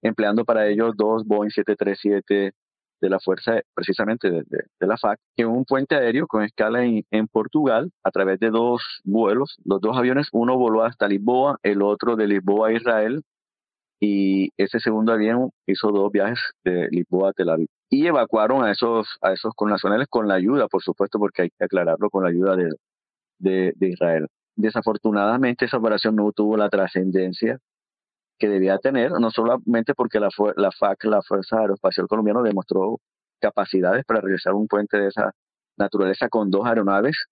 empleando 0.00 0.46
para 0.46 0.66
ello 0.66 0.92
dos 0.96 1.26
Boeing 1.26 1.50
737 1.50 2.52
de 3.00 3.10
la 3.10 3.20
fuerza 3.20 3.60
precisamente 3.74 4.30
de, 4.30 4.44
la 4.80 4.96
FAC, 4.96 5.18
en 5.36 5.48
un 5.48 5.64
puente 5.64 5.94
aéreo 5.96 6.26
con 6.26 6.42
escala 6.42 6.84
en, 6.84 7.28
Portugal 7.28 7.90
a 8.02 8.10
través 8.10 8.40
de 8.40 8.50
dos 8.50 8.82
vuelos, 9.04 9.56
los 9.64 9.80
dos 9.80 9.96
aviones, 9.96 10.28
uno 10.32 10.56
voló 10.56 10.84
hasta 10.84 11.08
Lisboa, 11.08 11.58
el 11.62 11.82
otro 11.82 12.16
de 12.16 12.28
Lisboa 12.28 12.68
a 12.68 12.72
Israel, 12.72 13.22
y 14.00 14.50
ese 14.56 14.78
segundo 14.80 15.12
avión 15.12 15.50
hizo 15.66 15.90
dos 15.90 16.12
viajes 16.12 16.38
de 16.64 16.88
Lisboa 16.90 17.30
a 17.30 17.32
Tel 17.32 17.50
Aviv. 17.50 17.68
Y 17.88 18.06
evacuaron 18.06 18.64
a 18.64 18.70
esos, 18.70 19.06
a 19.22 19.32
esos 19.32 19.54
connacionales 19.54 20.06
con 20.08 20.28
la 20.28 20.34
ayuda, 20.34 20.68
por 20.68 20.82
supuesto, 20.82 21.18
porque 21.18 21.42
hay 21.42 21.50
que 21.50 21.64
aclararlo, 21.64 22.10
con 22.10 22.24
la 22.24 22.30
ayuda 22.30 22.56
de, 22.56 23.72
de 23.74 23.88
Israel. 23.88 24.26
Desafortunadamente 24.56 25.66
esa 25.66 25.76
operación 25.78 26.16
no 26.16 26.32
tuvo 26.32 26.56
la 26.56 26.68
trascendencia 26.68 27.58
que 28.38 28.48
debía 28.48 28.78
tener, 28.78 29.12
no 29.12 29.30
solamente 29.30 29.94
porque 29.94 30.20
la, 30.20 30.28
la 30.56 30.70
FAC, 30.70 31.04
la 31.04 31.22
Fuerza 31.22 31.60
Aeroespacial 31.60 32.06
Colombiana, 32.08 32.42
demostró 32.42 33.00
capacidades 33.40 34.04
para 34.04 34.20
realizar 34.20 34.54
un 34.54 34.66
puente 34.66 34.98
de 34.98 35.08
esa 35.08 35.32
naturaleza 35.76 36.28
con 36.28 36.50
dos 36.50 36.66
aeronaves. 36.66 37.26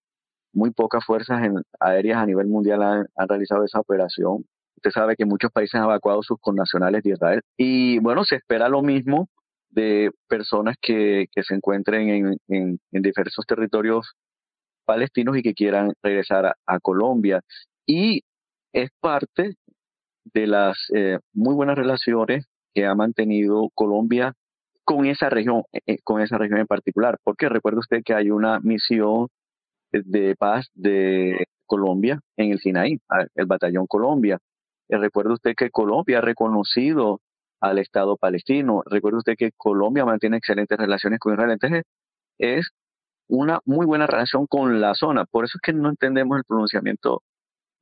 Muy 0.53 0.71
pocas 0.71 1.03
fuerzas 1.05 1.41
aéreas 1.79 2.17
a 2.17 2.25
nivel 2.25 2.47
mundial 2.47 2.81
han, 2.81 3.27
realizado 3.27 3.65
esa 3.65 3.79
operación. 3.79 4.45
Usted 4.77 4.91
sabe 4.91 5.15
que 5.15 5.25
muchos 5.25 5.51
países 5.51 5.75
han 5.75 5.83
evacuado 5.83 6.23
sus 6.23 6.39
connacionales 6.39 7.03
de 7.03 7.11
Israel. 7.11 7.41
Y 7.57 7.99
bueno, 7.99 8.23
se 8.23 8.35
espera 8.37 8.69
lo 8.69 8.81
mismo 8.81 9.27
de 9.69 10.11
personas 10.27 10.77
que, 10.81 11.25
se 11.35 11.53
encuentren 11.53 12.09
en, 12.09 12.37
en, 12.47 12.79
diversos 12.91 13.45
territorios 13.45 14.13
palestinos 14.85 15.37
y 15.37 15.41
que 15.41 15.53
quieran 15.53 15.91
regresar 16.01 16.55
a 16.65 16.79
Colombia. 16.79 17.41
Y 17.85 18.21
es 18.71 18.89
parte 19.01 19.55
de 20.35 20.47
las 20.47 20.77
eh, 20.93 21.17
muy 21.33 21.55
buenas 21.55 21.77
relaciones 21.77 22.45
que 22.73 22.85
ha 22.85 22.93
mantenido 22.93 23.69
Colombia 23.73 24.33
con 24.83 25.05
esa 25.05 25.29
región, 25.29 25.63
eh, 25.71 25.79
eh, 25.87 25.97
con 26.03 26.21
esa 26.21 26.37
región 26.37 26.59
en 26.59 26.67
particular, 26.67 27.17
porque 27.23 27.47
recuerde 27.49 27.79
usted 27.79 28.03
que 28.03 28.13
hay 28.13 28.29
una 28.29 28.59
misión 28.59 29.29
de 29.91 30.35
paz 30.35 30.69
de 30.73 31.45
Colombia 31.65 32.19
en 32.35 32.51
el 32.51 32.59
Sinaí, 32.59 32.99
el 33.35 33.45
Batallón 33.45 33.87
Colombia. 33.87 34.39
recuerde 34.89 35.33
usted 35.33 35.53
que 35.55 35.69
Colombia 35.71 36.17
ha 36.17 36.21
reconocido 36.21 37.21
al 37.61 37.79
Estado 37.79 38.17
palestino. 38.17 38.83
Recuerde 38.85 39.19
usted 39.19 39.35
que 39.37 39.51
Colombia 39.55 40.05
mantiene 40.05 40.37
excelentes 40.37 40.77
relaciones 40.77 41.19
con 41.19 41.33
Israel. 41.33 41.51
Entonces, 41.51 41.83
es 42.39 42.69
una 43.29 43.59
muy 43.65 43.85
buena 43.85 44.05
relación 44.05 44.47
con 44.47 44.81
la 44.81 44.95
zona. 44.95 45.25
Por 45.25 45.45
eso 45.45 45.57
es 45.57 45.61
que 45.61 45.73
no 45.73 45.89
entendemos 45.89 46.37
el 46.37 46.43
pronunciamiento 46.43 47.21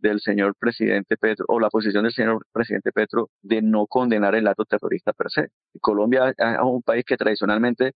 del 0.04 0.20
señor 0.20 0.54
presidente 0.60 1.16
Petro 1.18 1.46
o 1.48 1.60
la 1.60 1.70
posición 1.70 2.04
del 2.04 2.14
señor 2.14 2.46
presidente 2.52 2.92
Petro 2.92 3.30
de 3.42 3.62
no 3.62 3.88
condenar 3.88 4.36
el 4.36 4.48
acto 4.48 4.66
terrorista 4.66 5.14
per 5.14 5.32
se. 5.32 5.48
Colombia 5.82 6.30
es 6.38 6.60
un 6.62 6.84
país 6.84 7.06
que 7.06 7.16
tradicionalmente 7.16 7.94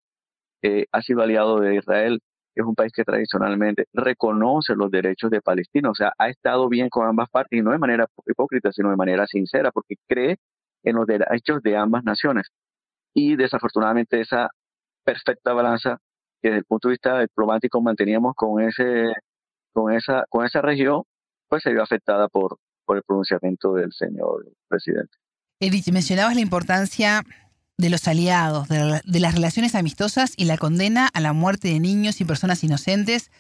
eh, 0.63 0.87
ha 0.93 1.03
sido 1.03 1.23
aliado 1.23 1.61
de 1.61 1.77
Israel, 1.77 2.21
es 2.55 2.65
un 2.65 2.77
país 2.77 2.93
que 2.95 3.05
tradicionalmente 3.05 3.87
reconoce 3.93 4.75
los 4.77 4.91
derechos 4.91 5.31
de 5.31 5.43
Palestina, 5.43 5.91
o 5.91 5.95
sea, 5.95 6.13
ha 6.17 6.29
estado 6.29 6.69
bien 6.69 6.89
con 6.89 7.07
ambas 7.09 7.29
partes 7.29 7.59
y 7.59 7.63
no 7.63 7.73
de 7.73 7.79
manera 7.79 8.07
hipócrita, 8.25 8.71
sino 8.73 8.91
de 8.91 8.97
manera 8.97 9.27
sincera, 9.27 9.73
porque 9.73 9.97
cree 10.09 10.37
en 10.85 10.97
los 10.97 11.07
derechos 11.07 11.61
de 11.63 11.77
ambas 11.77 12.05
naciones. 12.05 12.49
Y 13.15 13.37
desafortunadamente 13.37 14.21
esa 14.21 14.51
perfecta 15.05 15.53
balanza 15.53 15.99
que 16.41 16.51
desde 16.51 16.59
el 16.59 16.65
punto 16.67 16.89
de 16.89 16.93
vista 16.93 17.21
diplomático 17.21 17.81
manteníamos 17.83 18.35
con 18.37 18.63
ese 18.63 19.13
con 19.73 19.93
esa 19.93 20.25
con 20.31 20.47
esa 20.47 20.63
región 20.63 21.03
pues 21.49 21.63
se 21.63 21.73
vio 21.73 21.83
afectada 21.83 22.29
por, 22.29 22.59
por 22.85 22.97
el 22.97 23.03
pronunciamiento 23.03 23.75
del 23.75 23.93
señor 23.93 24.47
presidente. 24.69 25.17
Edith, 25.61 25.89
mencionabas 25.89 26.35
la 26.35 26.41
importancia 26.41 27.23
de 27.79 27.91
los 27.91 28.09
aliados, 28.09 28.69
de, 28.69 29.21
las 29.21 29.35
relaciones 29.35 29.75
amistosas 29.75 30.35
y 30.37 30.47
la 30.47 30.57
condena 30.57 31.09
a 31.09 31.21
la 31.21 31.33
muerte 31.33 31.69
de 31.69 31.81
niños 31.81 32.21
y 32.21 32.25
personas 32.25 32.65
inocentes, 32.65 33.31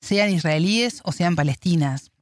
sean 0.00 0.30
israelíes 0.30 1.00
o 1.04 1.12
sean 1.12 1.36
palestinas. 1.36 2.12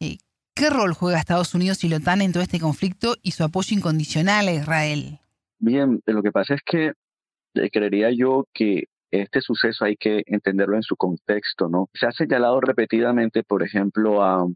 Eh, 0.00 0.18
¿Qué 0.54 0.70
rol 0.70 0.94
juega 0.94 1.18
Estados 1.18 1.54
Unidos 1.54 1.84
y 1.84 1.88
la 1.88 1.98
OTAN 1.98 2.22
en 2.22 2.32
todo 2.32 2.42
este 2.42 2.58
conflicto 2.58 3.14
y 3.22 3.32
su 3.32 3.44
apoyo 3.44 3.76
incondicional 3.76 4.48
a 4.48 4.52
Israel? 4.52 5.18
Bien, 5.58 6.00
lo 6.06 6.22
que 6.22 6.32
pasa 6.32 6.54
es 6.54 6.62
que 6.64 6.92
eh, 7.54 7.70
creería 7.70 8.10
yo 8.10 8.46
que 8.52 8.84
este 9.10 9.40
suceso 9.40 9.84
hay 9.84 9.96
que 9.96 10.22
entenderlo 10.26 10.76
en 10.76 10.82
su 10.82 10.96
contexto, 10.96 11.68
¿no? 11.68 11.88
Se 11.94 12.06
ha 12.06 12.12
señalado 12.12 12.60
repetidamente, 12.60 13.42
por 13.42 13.62
ejemplo, 13.62 14.22
a, 14.22 14.46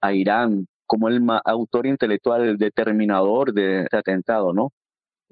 a 0.00 0.12
Irán 0.12 0.66
como 0.86 1.08
el 1.08 1.22
autor 1.44 1.86
intelectual, 1.86 2.42
el 2.42 2.58
determinador 2.58 3.52
de 3.52 3.82
este 3.82 3.96
atentado, 3.96 4.52
¿no? 4.52 4.72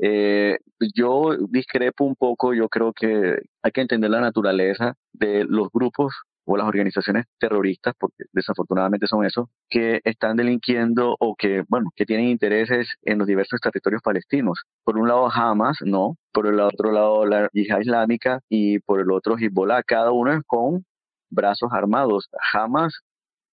Eh, 0.00 0.58
yo 0.94 1.37
discrepo 1.50 2.04
un 2.04 2.14
poco, 2.14 2.54
yo 2.54 2.68
creo 2.68 2.92
que 2.92 3.40
hay 3.62 3.72
que 3.72 3.80
entender 3.80 4.10
la 4.10 4.20
naturaleza 4.20 4.94
de 5.12 5.44
los 5.44 5.68
grupos 5.72 6.14
o 6.44 6.56
las 6.56 6.66
organizaciones 6.66 7.26
terroristas, 7.38 7.94
porque 7.98 8.25
desafortunadamente 8.32 9.06
son 9.06 9.25
esos, 9.25 9.48
que 9.68 10.00
están 10.04 10.37
delinquiendo 10.37 11.16
o 11.18 11.34
que, 11.37 11.64
bueno, 11.68 11.90
que 11.94 12.06
tienen 12.06 12.28
intereses 12.28 12.88
en 13.02 13.18
los 13.18 13.26
diversos 13.26 13.60
territorios 13.60 14.00
palestinos. 14.02 14.62
Por 14.84 14.96
un 14.96 15.08
lado 15.08 15.28
Hamas, 15.30 15.78
no, 15.84 16.16
por 16.32 16.46
el 16.46 16.60
otro 16.60 16.92
lado 16.92 17.26
la 17.26 17.50
Yihad 17.52 17.80
Islámica 17.80 18.40
y 18.48 18.78
por 18.78 19.00
el 19.00 19.10
otro 19.10 19.37
Hezbollah, 19.37 19.82
cada 19.82 20.12
uno 20.12 20.40
con 20.46 20.84
brazos 21.30 21.70
armados. 21.72 22.28
Hamas 22.54 23.02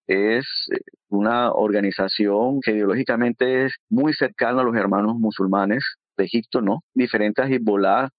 es 0.08 0.46
eh, 0.72 0.80
una 1.10 1.52
organización 1.52 2.60
que 2.62 2.72
ideológicamente 2.72 3.66
es 3.66 3.76
muy 3.90 4.14
cercana 4.14 4.62
a 4.62 4.64
los 4.64 4.76
hermanos 4.76 5.16
musulmanes 5.18 5.84
de 6.18 6.26
Egipto, 6.26 6.62
¿no? 6.62 6.84
Diferente 6.94 7.42
a 7.42 7.48
Hezbollah, 7.48 8.10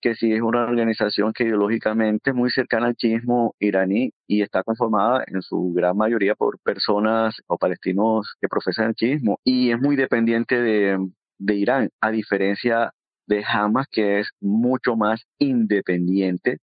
que 0.00 0.14
sí 0.14 0.32
es 0.32 0.40
una 0.40 0.64
organización 0.64 1.32
que 1.32 1.44
ideológicamente 1.44 2.30
es 2.30 2.36
muy 2.36 2.50
cercana 2.50 2.86
al 2.86 2.96
chiismo 2.96 3.54
iraní 3.58 4.12
y 4.26 4.42
está 4.42 4.62
conformada 4.62 5.24
en 5.26 5.42
su 5.42 5.72
gran 5.74 5.96
mayoría 5.96 6.34
por 6.34 6.58
personas 6.60 7.42
o 7.46 7.56
palestinos 7.58 8.34
que 8.40 8.48
profesan 8.48 8.88
el 8.88 8.94
chiismo 8.94 9.40
y 9.44 9.70
es 9.70 9.80
muy 9.80 9.96
dependiente 9.96 10.60
de, 10.60 10.98
de 11.38 11.54
Irán, 11.54 11.90
a 12.00 12.10
diferencia 12.10 12.92
de 13.26 13.44
Hamas, 13.44 13.86
que 13.90 14.20
es 14.20 14.30
mucho 14.40 14.96
más 14.96 15.22
independiente 15.38 16.58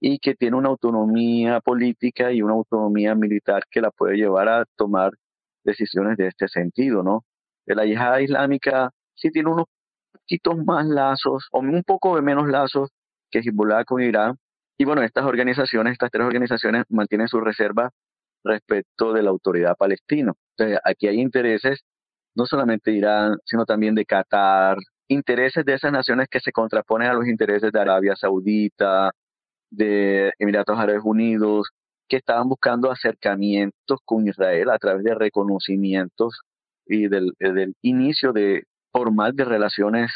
y 0.00 0.18
que 0.18 0.34
tiene 0.34 0.56
una 0.56 0.68
autonomía 0.68 1.60
política 1.60 2.32
y 2.32 2.42
una 2.42 2.54
autonomía 2.54 3.14
militar 3.14 3.64
que 3.70 3.80
la 3.80 3.90
puede 3.90 4.16
llevar 4.16 4.48
a 4.48 4.64
tomar 4.76 5.12
decisiones 5.64 6.16
de 6.16 6.28
este 6.28 6.48
sentido, 6.48 7.02
¿no? 7.02 7.24
La 7.66 7.84
yihad 7.84 8.18
islámica 8.18 8.90
sí 9.14 9.30
tiene 9.30 9.50
unos 9.50 9.66
poquitos 10.12 10.64
más 10.64 10.86
lazos, 10.86 11.48
o 11.52 11.60
un 11.60 11.82
poco 11.84 12.16
de 12.16 12.22
menos 12.22 12.48
lazos 12.48 12.90
que 13.30 13.40
Hezbollah 13.40 13.84
con 13.84 14.02
Irán, 14.02 14.36
y 14.78 14.84
bueno, 14.84 15.02
estas 15.02 15.24
organizaciones, 15.24 15.92
estas 15.92 16.10
tres 16.10 16.26
organizaciones 16.26 16.84
mantienen 16.90 17.28
su 17.28 17.40
reserva 17.40 17.90
respecto 18.44 19.12
de 19.12 19.22
la 19.22 19.30
autoridad 19.30 19.76
palestina. 19.76 20.32
Entonces, 20.56 20.78
aquí 20.84 21.08
hay 21.08 21.20
intereses 21.20 21.80
no 22.34 22.44
solamente 22.46 22.90
de 22.90 22.98
Irán, 22.98 23.36
sino 23.44 23.64
también 23.64 23.94
de 23.94 24.04
Qatar, 24.04 24.76
intereses 25.08 25.64
de 25.64 25.74
esas 25.74 25.92
naciones 25.92 26.28
que 26.28 26.40
se 26.40 26.52
contraponen 26.52 27.08
a 27.08 27.14
los 27.14 27.26
intereses 27.26 27.72
de 27.72 27.80
Arabia 27.80 28.14
Saudita, 28.16 29.10
de 29.70 30.32
Emiratos 30.38 30.78
Árabes 30.78 31.02
Unidos, 31.04 31.68
que 32.08 32.16
estaban 32.16 32.48
buscando 32.48 32.90
acercamientos 32.90 33.98
con 34.04 34.28
Israel 34.28 34.70
a 34.70 34.78
través 34.78 35.04
de 35.04 35.14
reconocimientos 35.14 36.40
y 36.86 37.08
del, 37.08 37.32
eh, 37.40 37.52
del 37.52 37.74
inicio 37.82 38.32
de 38.32 38.64
formal 38.92 39.34
de 39.34 39.44
relaciones 39.44 40.12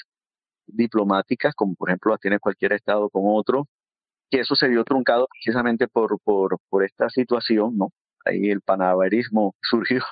diplomáticas, 0.66 1.54
como 1.54 1.74
por 1.74 1.90
ejemplo 1.90 2.12
las 2.12 2.20
tiene 2.20 2.38
cualquier 2.38 2.72
Estado 2.72 3.10
con 3.10 3.24
otro, 3.26 3.66
que 4.30 4.40
eso 4.40 4.54
se 4.54 4.68
vio 4.68 4.84
truncado 4.84 5.26
precisamente 5.30 5.88
por, 5.88 6.18
por, 6.22 6.58
por 6.68 6.84
esta 6.84 7.10
situación, 7.10 7.76
¿no? 7.76 7.90
Ahí 8.24 8.50
el 8.50 8.60
panaverismo 8.60 9.54
surgió 9.62 10.02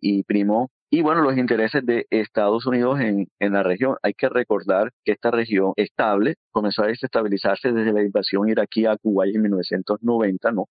y 0.00 0.22
primó 0.24 0.70
y 0.90 1.02
bueno, 1.02 1.22
los 1.22 1.36
intereses 1.36 1.84
de 1.84 2.06
Estados 2.10 2.66
Unidos 2.66 3.00
en, 3.00 3.28
en 3.40 3.52
la 3.52 3.62
región. 3.62 3.96
Hay 4.02 4.14
que 4.14 4.28
recordar 4.28 4.92
que 5.04 5.12
esta 5.12 5.30
región 5.30 5.72
estable 5.76 6.36
comenzó 6.52 6.84
a 6.84 6.86
desestabilizarse 6.88 7.72
desde 7.72 7.92
la 7.92 8.02
invasión 8.02 8.48
iraquí 8.48 8.86
a 8.86 8.96
Kuwait 8.96 9.34
en 9.34 9.42
1990, 9.42 10.52
¿no? 10.52 10.66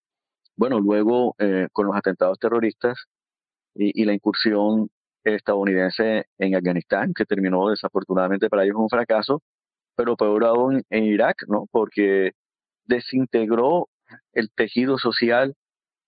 Bueno, 0.57 0.79
luego 0.79 1.35
eh, 1.39 1.67
con 1.73 1.87
los 1.87 1.95
atentados 1.97 2.39
terroristas 2.39 2.97
y, 3.75 4.01
y, 4.01 4.05
la 4.05 4.13
incursión 4.13 4.89
estadounidense 5.23 6.25
en 6.37 6.55
Afganistán, 6.55 7.13
que 7.13 7.25
terminó 7.25 7.69
desafortunadamente 7.69 8.49
para 8.49 8.63
ellos 8.63 8.77
un 8.77 8.89
fracaso, 8.89 9.41
pero 9.95 10.15
peor 10.15 10.45
aún 10.45 10.83
en 10.89 11.03
Irak, 11.05 11.43
¿no? 11.47 11.67
Porque 11.71 12.31
desintegró 12.85 13.89
el 14.33 14.49
tejido 14.51 14.97
social 14.97 15.55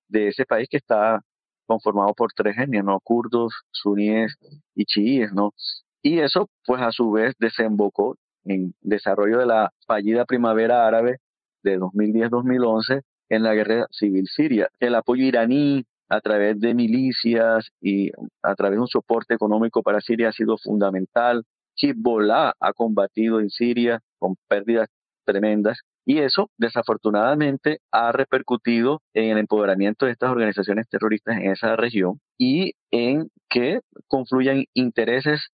de 0.08 0.30
ese 0.30 0.46
país 0.46 0.68
que 0.70 0.78
está 0.78 1.22
conformado 1.68 2.14
por 2.16 2.34
tres 2.34 2.58
etnias, 2.58 2.84
¿no? 2.84 3.00
Kurdos, 3.02 3.54
suníes 3.72 4.36
y 4.76 4.86
chiíes, 4.86 5.32
¿no? 5.34 5.54
Y 6.02 6.20
eso, 6.20 6.50
pues 6.66 6.82
a 6.82 6.92
su 6.92 7.12
vez, 7.12 7.36
desembocó 7.40 8.18
en 8.46 8.74
desarrollo 8.82 9.40
de 9.40 9.46
la 9.46 9.72
fallida 9.86 10.26
primavera 10.26 10.88
árabe 10.88 11.18
de 11.64 11.80
2010-2011 11.80 13.02
en 13.30 13.44
la 13.44 13.54
guerra 13.54 13.88
civil 13.92 14.28
siria. 14.28 14.70
El 14.80 14.96
apoyo 14.96 15.24
iraní 15.26 15.86
a 16.10 16.22
través 16.22 16.60
de 16.60 16.74
milicias 16.74 17.70
y 17.82 18.12
a 18.42 18.56
través 18.56 18.78
de 18.78 18.82
un 18.82 18.88
soporte 18.88 19.34
económico 19.34 19.84
para 19.84 20.00
Siria 20.00 20.30
ha 20.30 20.32
sido 20.32 20.58
fundamental. 20.58 21.44
Hezbollah 21.76 22.54
ha 22.60 22.74
combatido 22.74 23.40
en 23.42 23.50
Siria 23.50 24.02
con 24.18 24.36
pérdidas 24.48 24.88
tremendas 25.26 25.80
y 26.08 26.20
eso 26.20 26.50
desafortunadamente 26.58 27.80
ha 27.92 28.14
repercutido 28.14 29.02
en 29.14 29.30
el 29.30 29.40
empoderamiento 29.40 30.06
de 30.06 30.14
estas 30.14 30.32
organizaciones 30.32 30.88
terroristas 30.88 31.36
en 31.36 31.52
esa 31.52 31.76
región 31.76 32.22
y 32.38 32.72
en 32.92 33.30
que 33.50 33.82
confluyan 34.08 34.64
intereses 34.74 35.50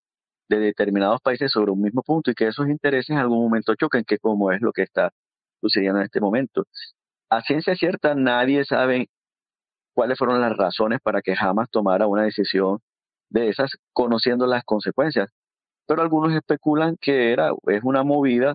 de 0.48 0.60
determinados 0.60 1.20
países 1.22 1.50
sobre 1.50 1.72
un 1.72 1.82
mismo 1.82 2.02
punto 2.02 2.30
y 2.30 2.34
que 2.34 2.46
esos 2.46 2.68
intereses 2.68 3.10
en 3.10 3.18
algún 3.18 3.42
momento 3.42 3.74
choquen, 3.74 4.04
que 4.04 4.18
como 4.18 4.52
es 4.52 4.60
lo 4.62 4.70
que 4.70 4.82
está 4.82 5.10
sucediendo 5.60 5.98
en 5.98 6.04
este 6.04 6.20
momento. 6.20 6.62
A 7.30 7.42
ciencia 7.42 7.74
cierta, 7.74 8.14
nadie 8.14 8.64
sabe 8.64 9.08
cuáles 9.92 10.16
fueron 10.16 10.40
las 10.40 10.56
razones 10.56 11.00
para 11.02 11.20
que 11.20 11.34
jamás 11.34 11.68
tomara 11.68 12.06
una 12.06 12.22
decisión 12.22 12.78
de 13.28 13.48
esas, 13.48 13.72
conociendo 13.92 14.46
las 14.46 14.62
consecuencias. 14.62 15.30
Pero 15.88 16.02
algunos 16.02 16.32
especulan 16.32 16.96
que 17.00 17.32
era, 17.32 17.50
es 17.66 17.82
una 17.82 18.04
movida 18.04 18.54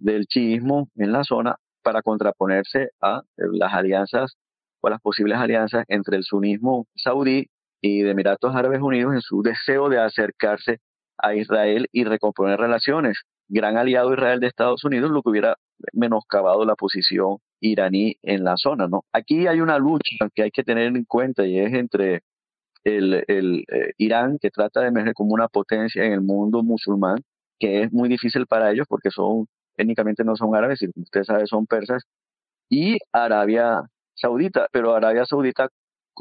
del 0.00 0.26
chiismo 0.26 0.88
en 0.96 1.12
la 1.12 1.22
zona 1.22 1.56
para 1.82 2.02
contraponerse 2.02 2.90
a 3.00 3.22
las 3.36 3.72
alianzas 3.72 4.36
o 4.80 4.88
las 4.88 5.00
posibles 5.00 5.38
alianzas 5.38 5.84
entre 5.88 6.16
el 6.16 6.24
sunismo 6.24 6.86
saudí 6.96 7.46
y 7.80 8.02
Emiratos 8.06 8.54
Árabes 8.54 8.80
Unidos 8.80 9.14
en 9.14 9.20
su 9.20 9.42
deseo 9.42 9.88
de 9.88 9.98
acercarse 9.98 10.78
a 11.18 11.34
Israel 11.34 11.86
y 11.92 12.04
recomponer 12.04 12.58
relaciones. 12.58 13.18
Gran 13.48 13.76
aliado 13.76 14.12
Israel 14.12 14.40
de 14.40 14.46
Estados 14.46 14.84
Unidos, 14.84 15.10
lo 15.10 15.22
que 15.22 15.30
hubiera 15.30 15.56
menoscabado 15.92 16.64
la 16.64 16.74
posición 16.74 17.38
iraní 17.60 18.16
en 18.22 18.44
la 18.44 18.56
zona, 18.56 18.86
¿no? 18.86 19.04
Aquí 19.12 19.46
hay 19.46 19.60
una 19.60 19.78
lucha 19.78 20.28
que 20.34 20.44
hay 20.44 20.50
que 20.50 20.64
tener 20.64 20.86
en 20.86 21.04
cuenta 21.04 21.46
y 21.46 21.58
es 21.58 21.72
entre 21.74 22.22
el, 22.84 23.24
el 23.28 23.64
eh, 23.68 23.92
Irán, 23.98 24.38
que 24.40 24.50
trata 24.50 24.80
de 24.80 24.88
emerger 24.88 25.14
como 25.14 25.34
una 25.34 25.48
potencia 25.48 26.04
en 26.04 26.12
el 26.12 26.20
mundo 26.20 26.62
musulmán, 26.62 27.18
que 27.58 27.82
es 27.82 27.92
muy 27.92 28.08
difícil 28.08 28.46
para 28.46 28.70
ellos 28.70 28.86
porque 28.88 29.10
son, 29.10 29.46
técnicamente 29.80 30.24
no 30.24 30.36
son 30.36 30.54
árabes, 30.54 30.82
y 30.82 30.90
usted 30.94 31.22
sabe, 31.24 31.46
son 31.46 31.64
persas, 31.66 32.02
y 32.68 32.98
Arabia 33.12 33.80
Saudita, 34.14 34.68
pero 34.70 34.94
Arabia 34.94 35.24
Saudita 35.24 35.68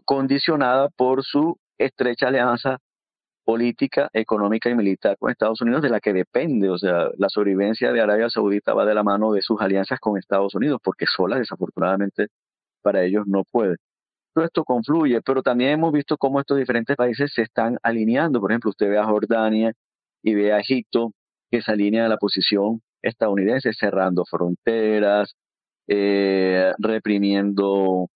condicionada 0.05 0.87
por 0.95 1.25
su 1.25 1.57
estrecha 1.77 2.29
alianza 2.29 2.77
política, 3.43 4.09
económica 4.13 4.69
y 4.69 4.75
militar 4.75 5.17
con 5.19 5.29
Estados 5.29 5.59
Unidos 5.59 5.81
de 5.81 5.89
la 5.89 5.99
que 5.99 6.13
depende, 6.13 6.69
o 6.69 6.77
sea, 6.77 7.09
la 7.17 7.27
sobrevivencia 7.27 7.91
de 7.91 7.99
Arabia 7.99 8.29
Saudita 8.29 8.73
va 8.73 8.85
de 8.85 8.93
la 8.93 9.03
mano 9.03 9.33
de 9.33 9.41
sus 9.41 9.59
alianzas 9.59 9.99
con 9.99 10.17
Estados 10.17 10.55
Unidos, 10.55 10.79
porque 10.81 11.05
sola 11.05 11.37
desafortunadamente 11.37 12.27
para 12.81 13.03
ellos 13.03 13.25
no 13.27 13.43
puede. 13.51 13.75
Todo 14.33 14.45
esto 14.45 14.63
confluye, 14.63 15.21
pero 15.21 15.41
también 15.41 15.71
hemos 15.71 15.91
visto 15.91 16.15
cómo 16.17 16.39
estos 16.39 16.57
diferentes 16.57 16.95
países 16.95 17.33
se 17.33 17.41
están 17.41 17.77
alineando. 17.83 18.39
Por 18.39 18.51
ejemplo, 18.51 18.69
usted 18.69 18.89
ve 18.89 18.99
a 18.99 19.03
Jordania 19.03 19.73
y 20.23 20.33
ve 20.35 20.53
a 20.53 20.59
Egipto 20.59 21.11
que 21.51 21.61
se 21.61 21.71
alinea 21.73 22.05
a 22.05 22.09
la 22.09 22.17
posición 22.17 22.81
estadounidense, 23.01 23.73
cerrando 23.73 24.25
fronteras, 24.25 25.35
eh, 25.87 26.71
reprimiendo 26.79 28.07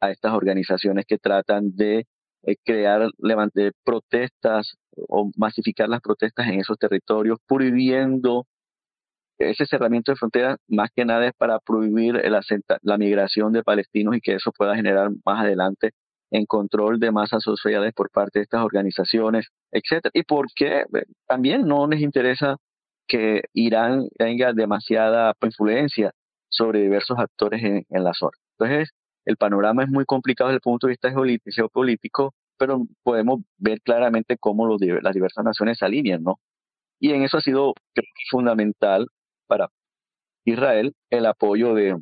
a 0.00 0.10
estas 0.10 0.32
organizaciones 0.32 1.04
que 1.06 1.18
tratan 1.18 1.76
de 1.76 2.06
eh, 2.42 2.56
crear, 2.64 3.10
levantar 3.18 3.72
protestas 3.84 4.76
o 5.08 5.30
masificar 5.36 5.88
las 5.88 6.00
protestas 6.00 6.48
en 6.48 6.60
esos 6.60 6.78
territorios, 6.78 7.38
prohibiendo 7.46 8.46
ese 9.38 9.66
cerramiento 9.66 10.12
de 10.12 10.16
fronteras, 10.16 10.56
más 10.68 10.90
que 10.94 11.04
nada 11.04 11.26
es 11.26 11.32
para 11.36 11.58
prohibir 11.60 12.20
la 12.82 12.98
migración 12.98 13.52
de 13.52 13.62
palestinos 13.62 14.16
y 14.16 14.20
que 14.20 14.34
eso 14.34 14.52
pueda 14.52 14.76
generar 14.76 15.10
más 15.24 15.40
adelante 15.44 15.92
en 16.30 16.46
control 16.46 17.00
de 17.00 17.10
masas 17.10 17.42
sociales 17.42 17.92
por 17.94 18.10
parte 18.10 18.38
de 18.38 18.42
estas 18.44 18.62
organizaciones, 18.62 19.48
etcétera. 19.72 20.10
Y 20.14 20.22
porque 20.24 20.84
también 21.26 21.66
no 21.66 21.86
les 21.86 22.00
interesa 22.00 22.56
que 23.10 23.42
Irán 23.54 24.08
tenga 24.16 24.52
demasiada 24.52 25.34
influencia 25.42 26.12
sobre 26.48 26.82
diversos 26.82 27.18
actores 27.18 27.62
en, 27.64 27.84
en 27.88 28.04
la 28.04 28.14
zona. 28.14 28.36
Entonces, 28.56 28.90
el 29.24 29.36
panorama 29.36 29.82
es 29.82 29.88
muy 29.90 30.04
complicado 30.04 30.48
desde 30.48 30.58
el 30.58 30.60
punto 30.60 30.86
de 30.86 30.92
vista 30.92 31.10
geopolítico, 31.44 32.34
pero 32.56 32.82
podemos 33.02 33.40
ver 33.58 33.80
claramente 33.82 34.36
cómo 34.38 34.66
los, 34.66 34.80
las 35.02 35.14
diversas 35.14 35.44
naciones 35.44 35.78
se 35.78 35.86
alinean, 35.86 36.22
¿no? 36.22 36.38
Y 37.00 37.12
en 37.12 37.22
eso 37.22 37.38
ha 37.38 37.40
sido 37.40 37.74
fundamental 38.30 39.08
para 39.48 39.70
Israel 40.44 40.94
el 41.10 41.26
apoyo 41.26 41.74
de, 41.74 41.96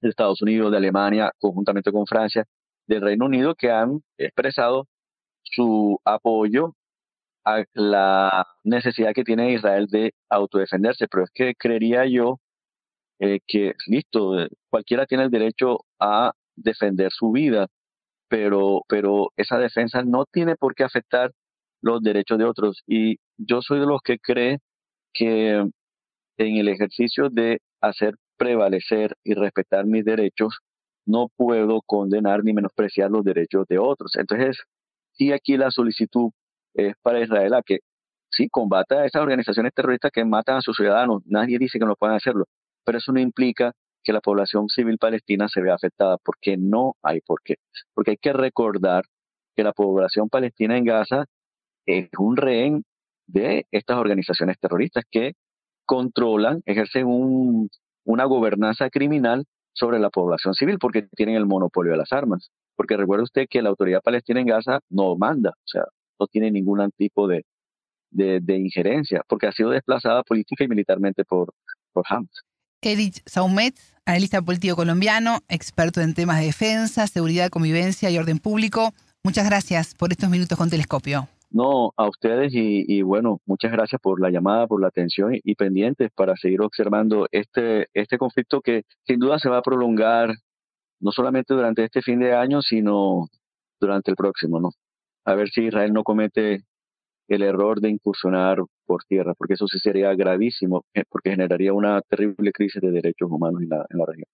de 0.00 0.08
Estados 0.08 0.42
Unidos, 0.42 0.72
de 0.72 0.78
Alemania, 0.78 1.30
conjuntamente 1.38 1.92
con 1.92 2.06
Francia, 2.06 2.44
del 2.88 3.02
Reino 3.02 3.26
Unido, 3.26 3.54
que 3.54 3.70
han 3.70 4.00
expresado 4.18 4.88
su 5.42 6.00
apoyo 6.04 6.74
a 7.44 7.64
la 7.74 8.46
necesidad 8.64 9.12
que 9.14 9.24
tiene 9.24 9.52
Israel 9.54 9.86
de 9.88 10.14
autodefenderse. 10.30 11.08
Pero 11.08 11.24
es 11.24 11.30
que 11.34 11.54
creería 11.54 12.06
yo 12.06 12.38
eh, 13.20 13.40
que, 13.46 13.74
listo, 13.86 14.46
cualquiera 14.70 15.06
tiene 15.06 15.24
el 15.24 15.30
derecho 15.30 15.80
a 16.00 16.32
defender 16.56 17.10
su 17.12 17.32
vida, 17.32 17.68
pero, 18.28 18.82
pero 18.88 19.28
esa 19.36 19.58
defensa 19.58 20.02
no 20.02 20.24
tiene 20.26 20.56
por 20.56 20.74
qué 20.74 20.84
afectar 20.84 21.32
los 21.82 22.02
derechos 22.02 22.38
de 22.38 22.44
otros. 22.44 22.82
Y 22.86 23.16
yo 23.38 23.62
soy 23.62 23.80
de 23.80 23.86
los 23.86 24.00
que 24.02 24.18
cree 24.18 24.58
que 25.14 25.64
en 26.38 26.56
el 26.56 26.68
ejercicio 26.68 27.28
de 27.30 27.60
hacer 27.80 28.14
prevalecer 28.36 29.16
y 29.22 29.34
respetar 29.34 29.86
mis 29.86 30.04
derechos, 30.04 30.58
no 31.06 31.28
puedo 31.36 31.80
condenar 31.82 32.42
ni 32.44 32.52
menospreciar 32.52 33.10
los 33.10 33.24
derechos 33.24 33.66
de 33.68 33.78
otros. 33.78 34.16
Entonces, 34.16 34.58
sí 35.12 35.32
aquí 35.32 35.56
la 35.56 35.70
solicitud 35.70 36.30
es 36.74 36.94
para 37.02 37.20
Israel 37.20 37.54
a 37.54 37.62
que 37.62 37.80
sí 38.30 38.48
combata 38.48 39.02
a 39.02 39.06
esas 39.06 39.22
organizaciones 39.22 39.72
terroristas 39.74 40.10
que 40.12 40.24
matan 40.24 40.56
a 40.56 40.62
sus 40.62 40.76
ciudadanos. 40.76 41.22
Nadie 41.26 41.58
dice 41.58 41.78
que 41.78 41.84
no 41.84 41.96
puedan 41.96 42.16
hacerlo, 42.16 42.46
pero 42.84 42.98
eso 42.98 43.12
no 43.12 43.20
implica 43.20 43.72
que 44.04 44.12
la 44.12 44.20
población 44.20 44.68
civil 44.68 44.98
palestina 44.98 45.48
se 45.48 45.60
vea 45.60 45.74
afectada, 45.74 46.16
porque 46.24 46.56
no 46.56 46.94
hay 47.02 47.20
por 47.20 47.40
qué. 47.44 47.56
Porque 47.94 48.12
hay 48.12 48.16
que 48.16 48.32
recordar 48.32 49.04
que 49.54 49.62
la 49.62 49.72
población 49.72 50.28
palestina 50.28 50.76
en 50.76 50.84
Gaza 50.84 51.26
es 51.86 52.08
un 52.18 52.36
rehén 52.36 52.84
de 53.26 53.66
estas 53.70 53.98
organizaciones 53.98 54.58
terroristas 54.58 55.04
que 55.10 55.34
controlan, 55.86 56.62
ejercen 56.66 57.06
un, 57.06 57.68
una 58.04 58.24
gobernanza 58.24 58.90
criminal 58.90 59.44
sobre 59.74 59.98
la 59.98 60.10
población 60.10 60.54
civil 60.54 60.78
porque 60.78 61.06
tienen 61.14 61.36
el 61.36 61.46
monopolio 61.46 61.92
de 61.92 61.98
las 61.98 62.12
armas. 62.12 62.50
Porque 62.76 62.96
recuerde 62.96 63.24
usted 63.24 63.46
que 63.48 63.62
la 63.62 63.68
autoridad 63.68 64.00
palestina 64.02 64.40
en 64.40 64.46
Gaza 64.46 64.80
no 64.90 65.16
manda, 65.16 65.50
o 65.50 65.66
sea, 65.68 65.84
no 66.18 66.26
tiene 66.26 66.50
ningún 66.50 66.90
tipo 66.96 67.26
de, 67.28 67.44
de, 68.10 68.40
de 68.40 68.56
injerencia, 68.56 69.22
porque 69.28 69.46
ha 69.46 69.52
sido 69.52 69.70
desplazada 69.70 70.22
política 70.22 70.64
y 70.64 70.68
militarmente 70.68 71.24
por, 71.24 71.52
por 71.92 72.04
Hamas. 72.08 72.42
Erich 72.82 73.22
Saumet, 73.26 73.78
analista 74.04 74.42
político 74.42 74.74
colombiano, 74.74 75.38
experto 75.48 76.00
en 76.00 76.14
temas 76.14 76.40
de 76.40 76.46
defensa, 76.46 77.06
seguridad, 77.06 77.48
convivencia 77.48 78.10
y 78.10 78.18
orden 78.18 78.38
público. 78.38 78.92
Muchas 79.22 79.46
gracias 79.46 79.94
por 79.94 80.10
estos 80.10 80.28
minutos 80.28 80.58
con 80.58 80.68
Telescopio. 80.68 81.28
No, 81.50 81.92
a 81.96 82.08
ustedes 82.08 82.52
y, 82.54 83.02
bueno, 83.02 83.40
muchas 83.44 83.70
gracias 83.70 84.00
por 84.00 84.20
la 84.20 84.30
llamada, 84.30 84.66
por 84.66 84.80
la 84.80 84.88
atención 84.88 85.32
y, 85.34 85.54
pendientes 85.54 86.10
para 86.14 86.34
seguir 86.34 86.62
observando 86.62 87.28
este, 87.30 87.88
este 87.92 88.16
conflicto 88.16 88.62
que 88.62 88.84
sin 89.06 89.18
duda 89.18 89.38
se 89.38 89.50
va 89.50 89.58
a 89.58 89.62
prolongar 89.62 90.34
no 90.98 91.12
solamente 91.12 91.52
durante 91.52 91.84
este 91.84 92.00
fin 92.00 92.20
de 92.20 92.34
año, 92.34 92.62
sino 92.62 93.28
durante 93.78 94.10
el 94.10 94.16
próximo, 94.16 94.60
¿no? 94.60 94.70
A 95.24 95.34
ver 95.34 95.50
si 95.50 95.62
Israel 95.66 95.92
no 95.92 96.02
comete 96.02 96.64
el 97.28 97.42
error 97.42 97.80
de 97.80 97.88
incursionar 97.88 98.58
por 98.84 99.04
tierra, 99.04 99.34
porque 99.38 99.54
eso 99.54 99.66
sí 99.68 99.78
sería 99.78 100.12
gravísimo, 100.14 100.84
eh, 100.94 101.04
porque 101.08 101.30
generaría 101.30 101.72
una 101.72 102.00
terrible 102.02 102.50
crisis 102.52 102.82
de 102.82 102.90
derechos 102.90 103.30
humanos 103.30 103.62
en 103.62 103.68
la, 103.68 103.86
en 103.88 103.98
la 103.98 104.04
región. 104.06 104.26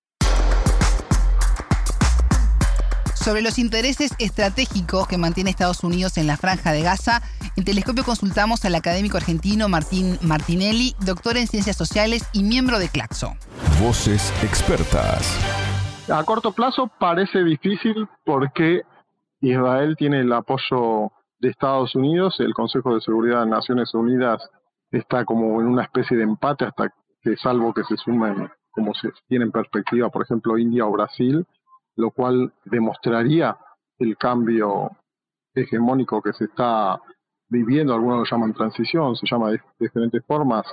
Sobre 3.14 3.42
los 3.42 3.59
intereses 3.59 4.12
estratégicos 4.18 5.07
que 5.07 5.18
mantiene 5.18 5.51
Estados 5.51 5.85
Unidos 5.85 6.16
en 6.16 6.27
la 6.27 6.38
franja 6.38 6.72
de 6.72 6.83
Gaza, 6.83 7.20
en 7.57 7.64
Telescopio 7.64 8.05
consultamos 8.05 8.64
al 8.64 8.74
académico 8.74 9.18
argentino 9.18 9.68
Martín 9.68 10.16
Martinelli, 10.22 10.94
doctor 11.05 11.37
en 11.37 11.46
ciencias 11.46 11.77
sociales 11.77 12.27
y 12.33 12.42
miembro 12.42 12.79
de 12.79 12.88
Claxo. 12.88 13.35
Voces 13.83 14.33
expertas. 14.42 15.38
A 16.09 16.24
corto 16.24 16.53
plazo 16.53 16.90
parece 16.98 17.44
difícil 17.44 18.09
porque 18.24 18.81
Israel 19.40 19.96
tiene 19.96 20.20
el 20.20 20.33
apoyo 20.33 21.12
de 21.38 21.51
Estados 21.51 21.94
Unidos, 21.94 22.37
el 22.40 22.55
Consejo 22.55 22.94
de 22.94 23.01
Seguridad 23.01 23.44
de 23.44 23.51
Naciones 23.51 23.94
Unidas 23.94 24.42
está 24.90 25.24
como 25.24 25.61
en 25.61 25.68
una 25.68 25.85
especie 25.85 26.16
de 26.16 26.24
empate 26.24 26.64
hasta 26.64 26.92
que 27.20 27.37
salvo 27.37 27.72
que 27.72 27.85
se 27.85 27.96
sumen 27.96 28.51
como 28.70 28.94
se 28.94 29.11
tiene 29.27 29.44
en 29.44 29.53
perspectiva, 29.53 30.09
por 30.09 30.22
ejemplo, 30.22 30.57
India 30.57 30.87
o 30.87 30.92
Brasil, 30.92 31.44
lo 31.96 32.11
cual 32.12 32.53
demostraría 32.64 33.57
el 33.98 34.16
cambio 34.16 34.90
hegemónico 35.53 36.22
que 36.22 36.33
se 36.33 36.44
está 36.44 37.01
viviendo, 37.48 37.92
algunos 37.92 38.18
lo 38.18 38.24
llaman 38.24 38.55
transición, 38.55 39.16
se 39.16 39.27
llama 39.29 39.51
de 39.51 39.61
diferentes 39.81 40.24
formas. 40.24 40.64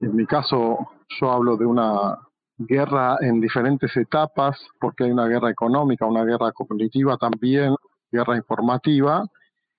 En 0.00 0.16
mi 0.16 0.26
caso, 0.26 0.90
yo 1.20 1.30
hablo 1.30 1.56
de 1.56 1.66
una 1.66 2.18
guerra 2.56 3.18
en 3.20 3.40
diferentes 3.40 3.94
etapas, 3.96 4.58
porque 4.80 5.04
hay 5.04 5.10
una 5.10 5.26
guerra 5.26 5.50
económica, 5.50 6.06
una 6.06 6.24
guerra 6.24 6.52
cognitiva 6.52 7.18
también, 7.18 7.74
guerra 8.14 8.36
informativa, 8.36 9.24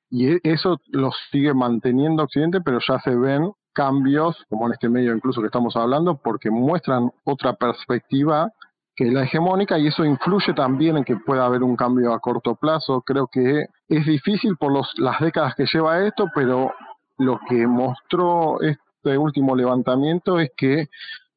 y 0.10 0.28
e, 0.34 0.39
eso 0.43 0.80
lo 0.88 1.12
sigue 1.32 1.54
manteniendo 1.54 2.24
Occidente, 2.24 2.62
pero 2.62 2.80
ya 2.88 3.00
se 3.00 3.15
ven 3.15 3.52
cambios, 3.74 4.38
como 4.50 4.67
en 4.67 4.74
este 4.74 4.89
medio 4.89 5.15
incluso 5.15 5.41
que 5.41 5.48
estamos 5.48 5.76
hablando, 5.76 6.17
porque 6.17 6.50
muestran 6.52 7.12
otra 7.24 7.54
perspectiva 7.54 8.52
que 8.95 9.12
la 9.12 9.24
hegemónica 9.24 9.78
y 9.78 9.88
eso 9.88 10.06
influye 10.06 10.54
también 10.54 10.98
en 10.98 11.04
que 11.04 11.17
pueda 11.17 11.45
haber 11.45 11.63
un 11.63 11.76
cambio 11.76 12.13
a 12.13 12.19
corto 12.19 12.56
plazo. 12.56 13.02
Creo 13.02 13.28
que 13.28 13.65
es 13.89 14.06
difícil 14.06 14.56
por 14.56 14.71
los, 14.71 14.93
las 14.98 15.19
décadas 15.19 15.54
que 15.56 15.65
lleva 15.65 16.06
esto, 16.06 16.28
pero 16.34 16.71
lo 17.17 17.39
que 17.50 17.67
mostró 17.67 18.62
este 18.62 19.17
último 19.17 19.56
levantamiento 19.56 20.39
es 20.39 20.52
que 20.56 20.88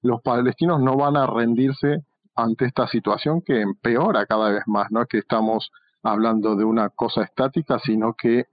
los 0.03 0.23
palestinos 0.23 0.81
no 0.81 0.97
van 0.97 1.17
a 1.17 1.27
rendirse 1.27 2.05
ante 2.37 2.67
esta 2.67 2.87
situación 2.87 3.43
que 3.43 3.61
empeora 3.61 4.25
cada 4.27 4.51
vez 4.51 4.63
más. 4.67 4.91
No 4.93 5.03
es 5.03 5.09
que 5.09 5.19
estamos 5.19 5.73
hablando 6.03 6.57
de 6.57 6.65
una 6.65 6.91
cosa 6.91 7.23
estática, 7.23 7.79
sino 7.79 8.15
que 8.15 8.47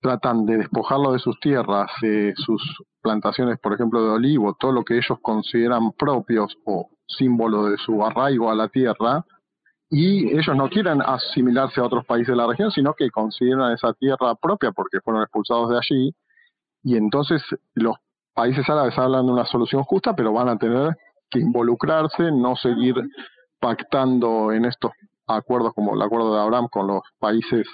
tratan 0.00 0.44
de 0.46 0.58
despojarlo 0.58 1.12
de 1.12 1.20
sus 1.20 1.38
tierras, 1.40 1.90
de 2.00 2.34
sus 2.36 2.60
plantaciones, 3.00 3.58
por 3.60 3.74
ejemplo, 3.74 4.02
de 4.04 4.10
olivo, 4.10 4.54
todo 4.58 4.72
lo 4.72 4.84
que 4.84 4.94
ellos 4.94 5.18
consideran 5.22 5.92
propios 5.92 6.56
o 6.64 6.90
símbolo 7.06 7.66
de 7.66 7.76
su 7.78 8.04
arraigo 8.04 8.50
a 8.50 8.54
la 8.54 8.68
tierra, 8.68 9.24
y 9.88 10.28
ellos 10.36 10.56
no 10.56 10.68
quieren 10.68 11.02
asimilarse 11.02 11.80
a 11.80 11.84
otros 11.84 12.04
países 12.06 12.28
de 12.28 12.36
la 12.36 12.46
región, 12.46 12.70
sino 12.70 12.94
que 12.94 13.10
consideran 13.10 13.72
esa 13.72 13.92
tierra 13.92 14.34
propia 14.34 14.72
porque 14.72 15.00
fueron 15.00 15.22
expulsados 15.22 15.70
de 15.70 15.78
allí, 15.78 16.14
y 16.82 16.96
entonces 16.96 17.42
los 17.74 17.96
países 18.34 18.68
árabes 18.68 18.98
hablan 18.98 19.26
de 19.26 19.32
una 19.32 19.44
solución 19.46 19.84
justa, 19.84 20.16
pero 20.16 20.32
van 20.32 20.48
a 20.48 20.56
tener 20.56 20.96
que 21.30 21.38
involucrarse, 21.38 22.32
no 22.32 22.56
seguir 22.56 22.96
pactando 23.60 24.50
en 24.52 24.64
estos 24.64 24.92
acuerdos 25.32 25.72
como 25.74 25.94
el 25.94 26.02
acuerdo 26.02 26.34
de 26.34 26.40
Abraham 26.40 26.68
con 26.70 26.86
los 26.86 27.02
países 27.18 27.66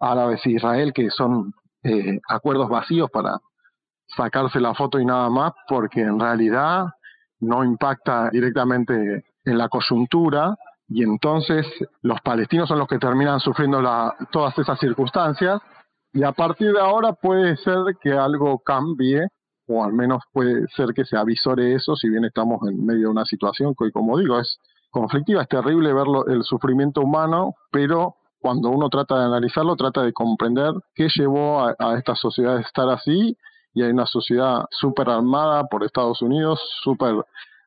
árabes 0.00 0.40
e 0.44 0.50
Israel, 0.50 0.92
que 0.92 1.10
son 1.10 1.52
eh, 1.82 2.20
acuerdos 2.28 2.68
vacíos 2.68 3.10
para 3.10 3.38
sacarse 4.06 4.60
la 4.60 4.74
foto 4.74 4.98
y 4.98 5.04
nada 5.04 5.30
más, 5.30 5.52
porque 5.68 6.00
en 6.00 6.18
realidad 6.20 6.86
no 7.40 7.64
impacta 7.64 8.30
directamente 8.30 9.24
en 9.44 9.58
la 9.58 9.68
coyuntura 9.68 10.56
y 10.88 11.02
entonces 11.02 11.66
los 12.02 12.20
palestinos 12.20 12.68
son 12.68 12.78
los 12.78 12.88
que 12.88 12.98
terminan 12.98 13.40
sufriendo 13.40 13.80
la, 13.80 14.14
todas 14.30 14.56
esas 14.58 14.78
circunstancias 14.78 15.60
y 16.12 16.22
a 16.22 16.32
partir 16.32 16.72
de 16.72 16.80
ahora 16.80 17.12
puede 17.12 17.56
ser 17.56 17.78
que 18.00 18.12
algo 18.12 18.58
cambie 18.60 19.28
o 19.66 19.82
al 19.82 19.92
menos 19.92 20.22
puede 20.32 20.66
ser 20.68 20.88
que 20.94 21.04
se 21.04 21.16
avisore 21.16 21.74
eso 21.74 21.96
si 21.96 22.08
bien 22.08 22.24
estamos 22.24 22.60
en 22.68 22.84
medio 22.84 23.02
de 23.02 23.08
una 23.08 23.24
situación 23.24 23.74
que 23.78 23.90
como 23.90 24.18
digo 24.18 24.38
es 24.38 24.58
conflictiva, 24.94 25.42
es 25.42 25.48
terrible 25.48 25.92
ver 25.92 26.06
el 26.28 26.44
sufrimiento 26.44 27.00
humano, 27.02 27.54
pero 27.72 28.14
cuando 28.40 28.70
uno 28.70 28.88
trata 28.88 29.18
de 29.18 29.24
analizarlo, 29.24 29.74
trata 29.74 30.02
de 30.02 30.12
comprender 30.12 30.72
qué 30.94 31.08
llevó 31.14 31.64
a, 31.64 31.98
esta 31.98 32.14
sociedad 32.14 32.58
a 32.58 32.60
estar 32.60 32.88
así, 32.88 33.36
y 33.74 33.82
hay 33.82 33.90
una 33.90 34.06
sociedad 34.06 34.66
súper 34.70 35.10
armada 35.10 35.64
por 35.64 35.82
Estados 35.82 36.22
Unidos, 36.22 36.60
súper 36.82 37.24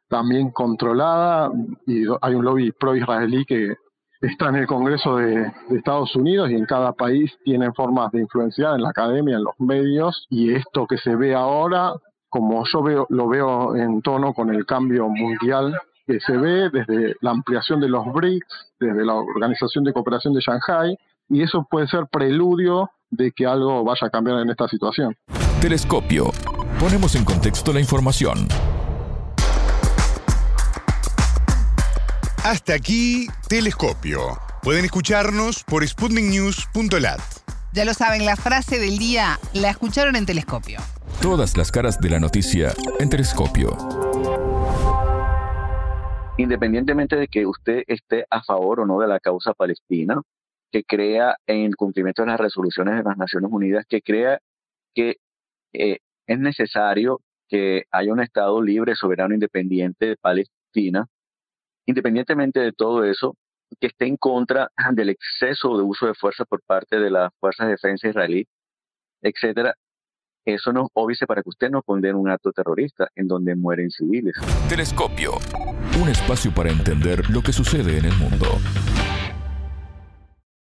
también 0.07 0.51
controlada, 0.51 1.51
y 1.85 2.05
hay 2.21 2.33
un 2.33 2.45
lobby 2.45 2.71
pro-israelí 2.71 3.43
que 3.45 3.75
está 4.21 4.47
en 4.47 4.55
el 4.55 4.67
Congreso 4.67 5.17
de, 5.17 5.51
Estados 5.71 6.15
Unidos 6.15 6.49
y 6.49 6.55
en 6.55 6.65
cada 6.65 6.93
país 6.93 7.37
tienen 7.43 7.73
formas 7.73 8.09
de 8.13 8.21
influenciar 8.21 8.75
en 8.75 8.83
la 8.83 8.89
academia, 8.89 9.35
en 9.35 9.43
los 9.43 9.59
medios, 9.59 10.27
y 10.29 10.53
esto 10.53 10.87
que 10.87 10.97
se 10.97 11.13
ve 11.15 11.35
ahora, 11.35 11.91
como 12.29 12.63
yo 12.71 12.81
veo, 12.81 13.05
lo 13.09 13.27
veo 13.27 13.75
en 13.75 14.01
tono 14.01 14.33
con 14.33 14.53
el 14.53 14.65
cambio 14.65 15.09
mundial 15.09 15.73
que 16.07 16.19
se 16.21 16.37
ve 16.37 16.69
desde 16.71 17.15
la 17.19 17.31
ampliación 17.31 17.81
de 17.81 17.89
los 17.89 18.05
BRICS, 18.13 18.47
desde 18.79 19.05
la 19.05 19.15
Organización 19.15 19.83
de 19.83 19.91
Cooperación 19.91 20.33
de 20.33 20.39
Shanghai, 20.39 20.97
y 21.29 21.43
eso 21.43 21.67
puede 21.69 21.87
ser 21.87 22.07
preludio 22.09 22.89
de 23.09 23.31
que 23.33 23.45
algo 23.45 23.83
vaya 23.83 24.07
a 24.07 24.09
cambiar 24.09 24.39
en 24.39 24.49
esta 24.49 24.69
situación. 24.69 25.15
Telescopio. 25.59 26.31
Ponemos 26.79 27.15
en 27.15 27.25
contexto 27.25 27.73
la 27.73 27.81
información. 27.81 28.47
Hasta 32.45 32.73
aquí, 32.73 33.27
Telescopio. 33.49 34.39
Pueden 34.63 34.85
escucharnos 34.85 35.65
por 35.65 35.85
sputniknews.lat. 35.85 37.19
Ya 37.73 37.83
lo 37.83 37.93
saben, 37.93 38.25
la 38.25 38.37
frase 38.37 38.79
del 38.79 38.97
día 38.97 39.39
la 39.53 39.69
escucharon 39.69 40.15
en 40.15 40.25
Telescopio. 40.25 40.79
Todas 41.21 41.57
las 41.57 41.71
caras 41.71 41.99
de 41.99 42.09
la 42.09 42.19
noticia 42.19 42.73
en 42.99 43.09
Telescopio 43.09 43.96
independientemente 46.37 47.15
de 47.15 47.27
que 47.27 47.45
usted 47.45 47.83
esté 47.87 48.25
a 48.29 48.43
favor 48.43 48.79
o 48.79 48.85
no 48.85 48.99
de 48.99 49.07
la 49.07 49.19
causa 49.19 49.53
palestina, 49.53 50.21
que 50.71 50.83
crea 50.83 51.37
en 51.47 51.71
cumplimiento 51.73 52.21
de 52.21 52.29
las 52.29 52.39
resoluciones 52.39 52.95
de 52.95 53.03
las 53.03 53.17
Naciones 53.17 53.49
Unidas, 53.51 53.85
que 53.87 54.01
crea 54.01 54.39
que 54.93 55.17
eh, 55.73 55.99
es 56.27 56.39
necesario 56.39 57.21
que 57.49 57.85
haya 57.91 58.13
un 58.13 58.21
Estado 58.21 58.61
libre, 58.61 58.95
soberano, 58.95 59.33
independiente 59.33 60.07
de 60.07 60.17
Palestina, 60.17 61.07
independientemente 61.85 62.59
de 62.59 62.73
todo 62.73 63.03
eso, 63.05 63.35
que 63.79 63.87
esté 63.87 64.05
en 64.05 64.17
contra 64.17 64.69
del 64.93 65.09
exceso 65.09 65.77
de 65.77 65.83
uso 65.83 66.07
de 66.07 66.13
fuerza 66.13 66.45
por 66.45 66.61
parte 66.63 66.99
de 66.99 67.09
las 67.09 67.31
fuerzas 67.39 67.67
de 67.67 67.71
defensa 67.71 68.07
israelí, 68.09 68.47
etcétera, 69.21 69.75
eso 70.53 70.71
no 70.71 70.89
obvio 70.93 71.15
para 71.27 71.43
que 71.43 71.49
usted 71.49 71.69
no 71.69 71.81
condene 71.81 72.15
un 72.15 72.29
acto 72.29 72.51
terrorista 72.51 73.09
en 73.15 73.27
donde 73.27 73.55
mueren 73.55 73.89
civiles. 73.89 74.35
Telescopio, 74.69 75.33
un 76.01 76.09
espacio 76.09 76.53
para 76.53 76.69
entender 76.69 77.29
lo 77.29 77.41
que 77.41 77.53
sucede 77.53 77.97
en 77.97 78.05
el 78.05 78.15
mundo. 78.17 78.45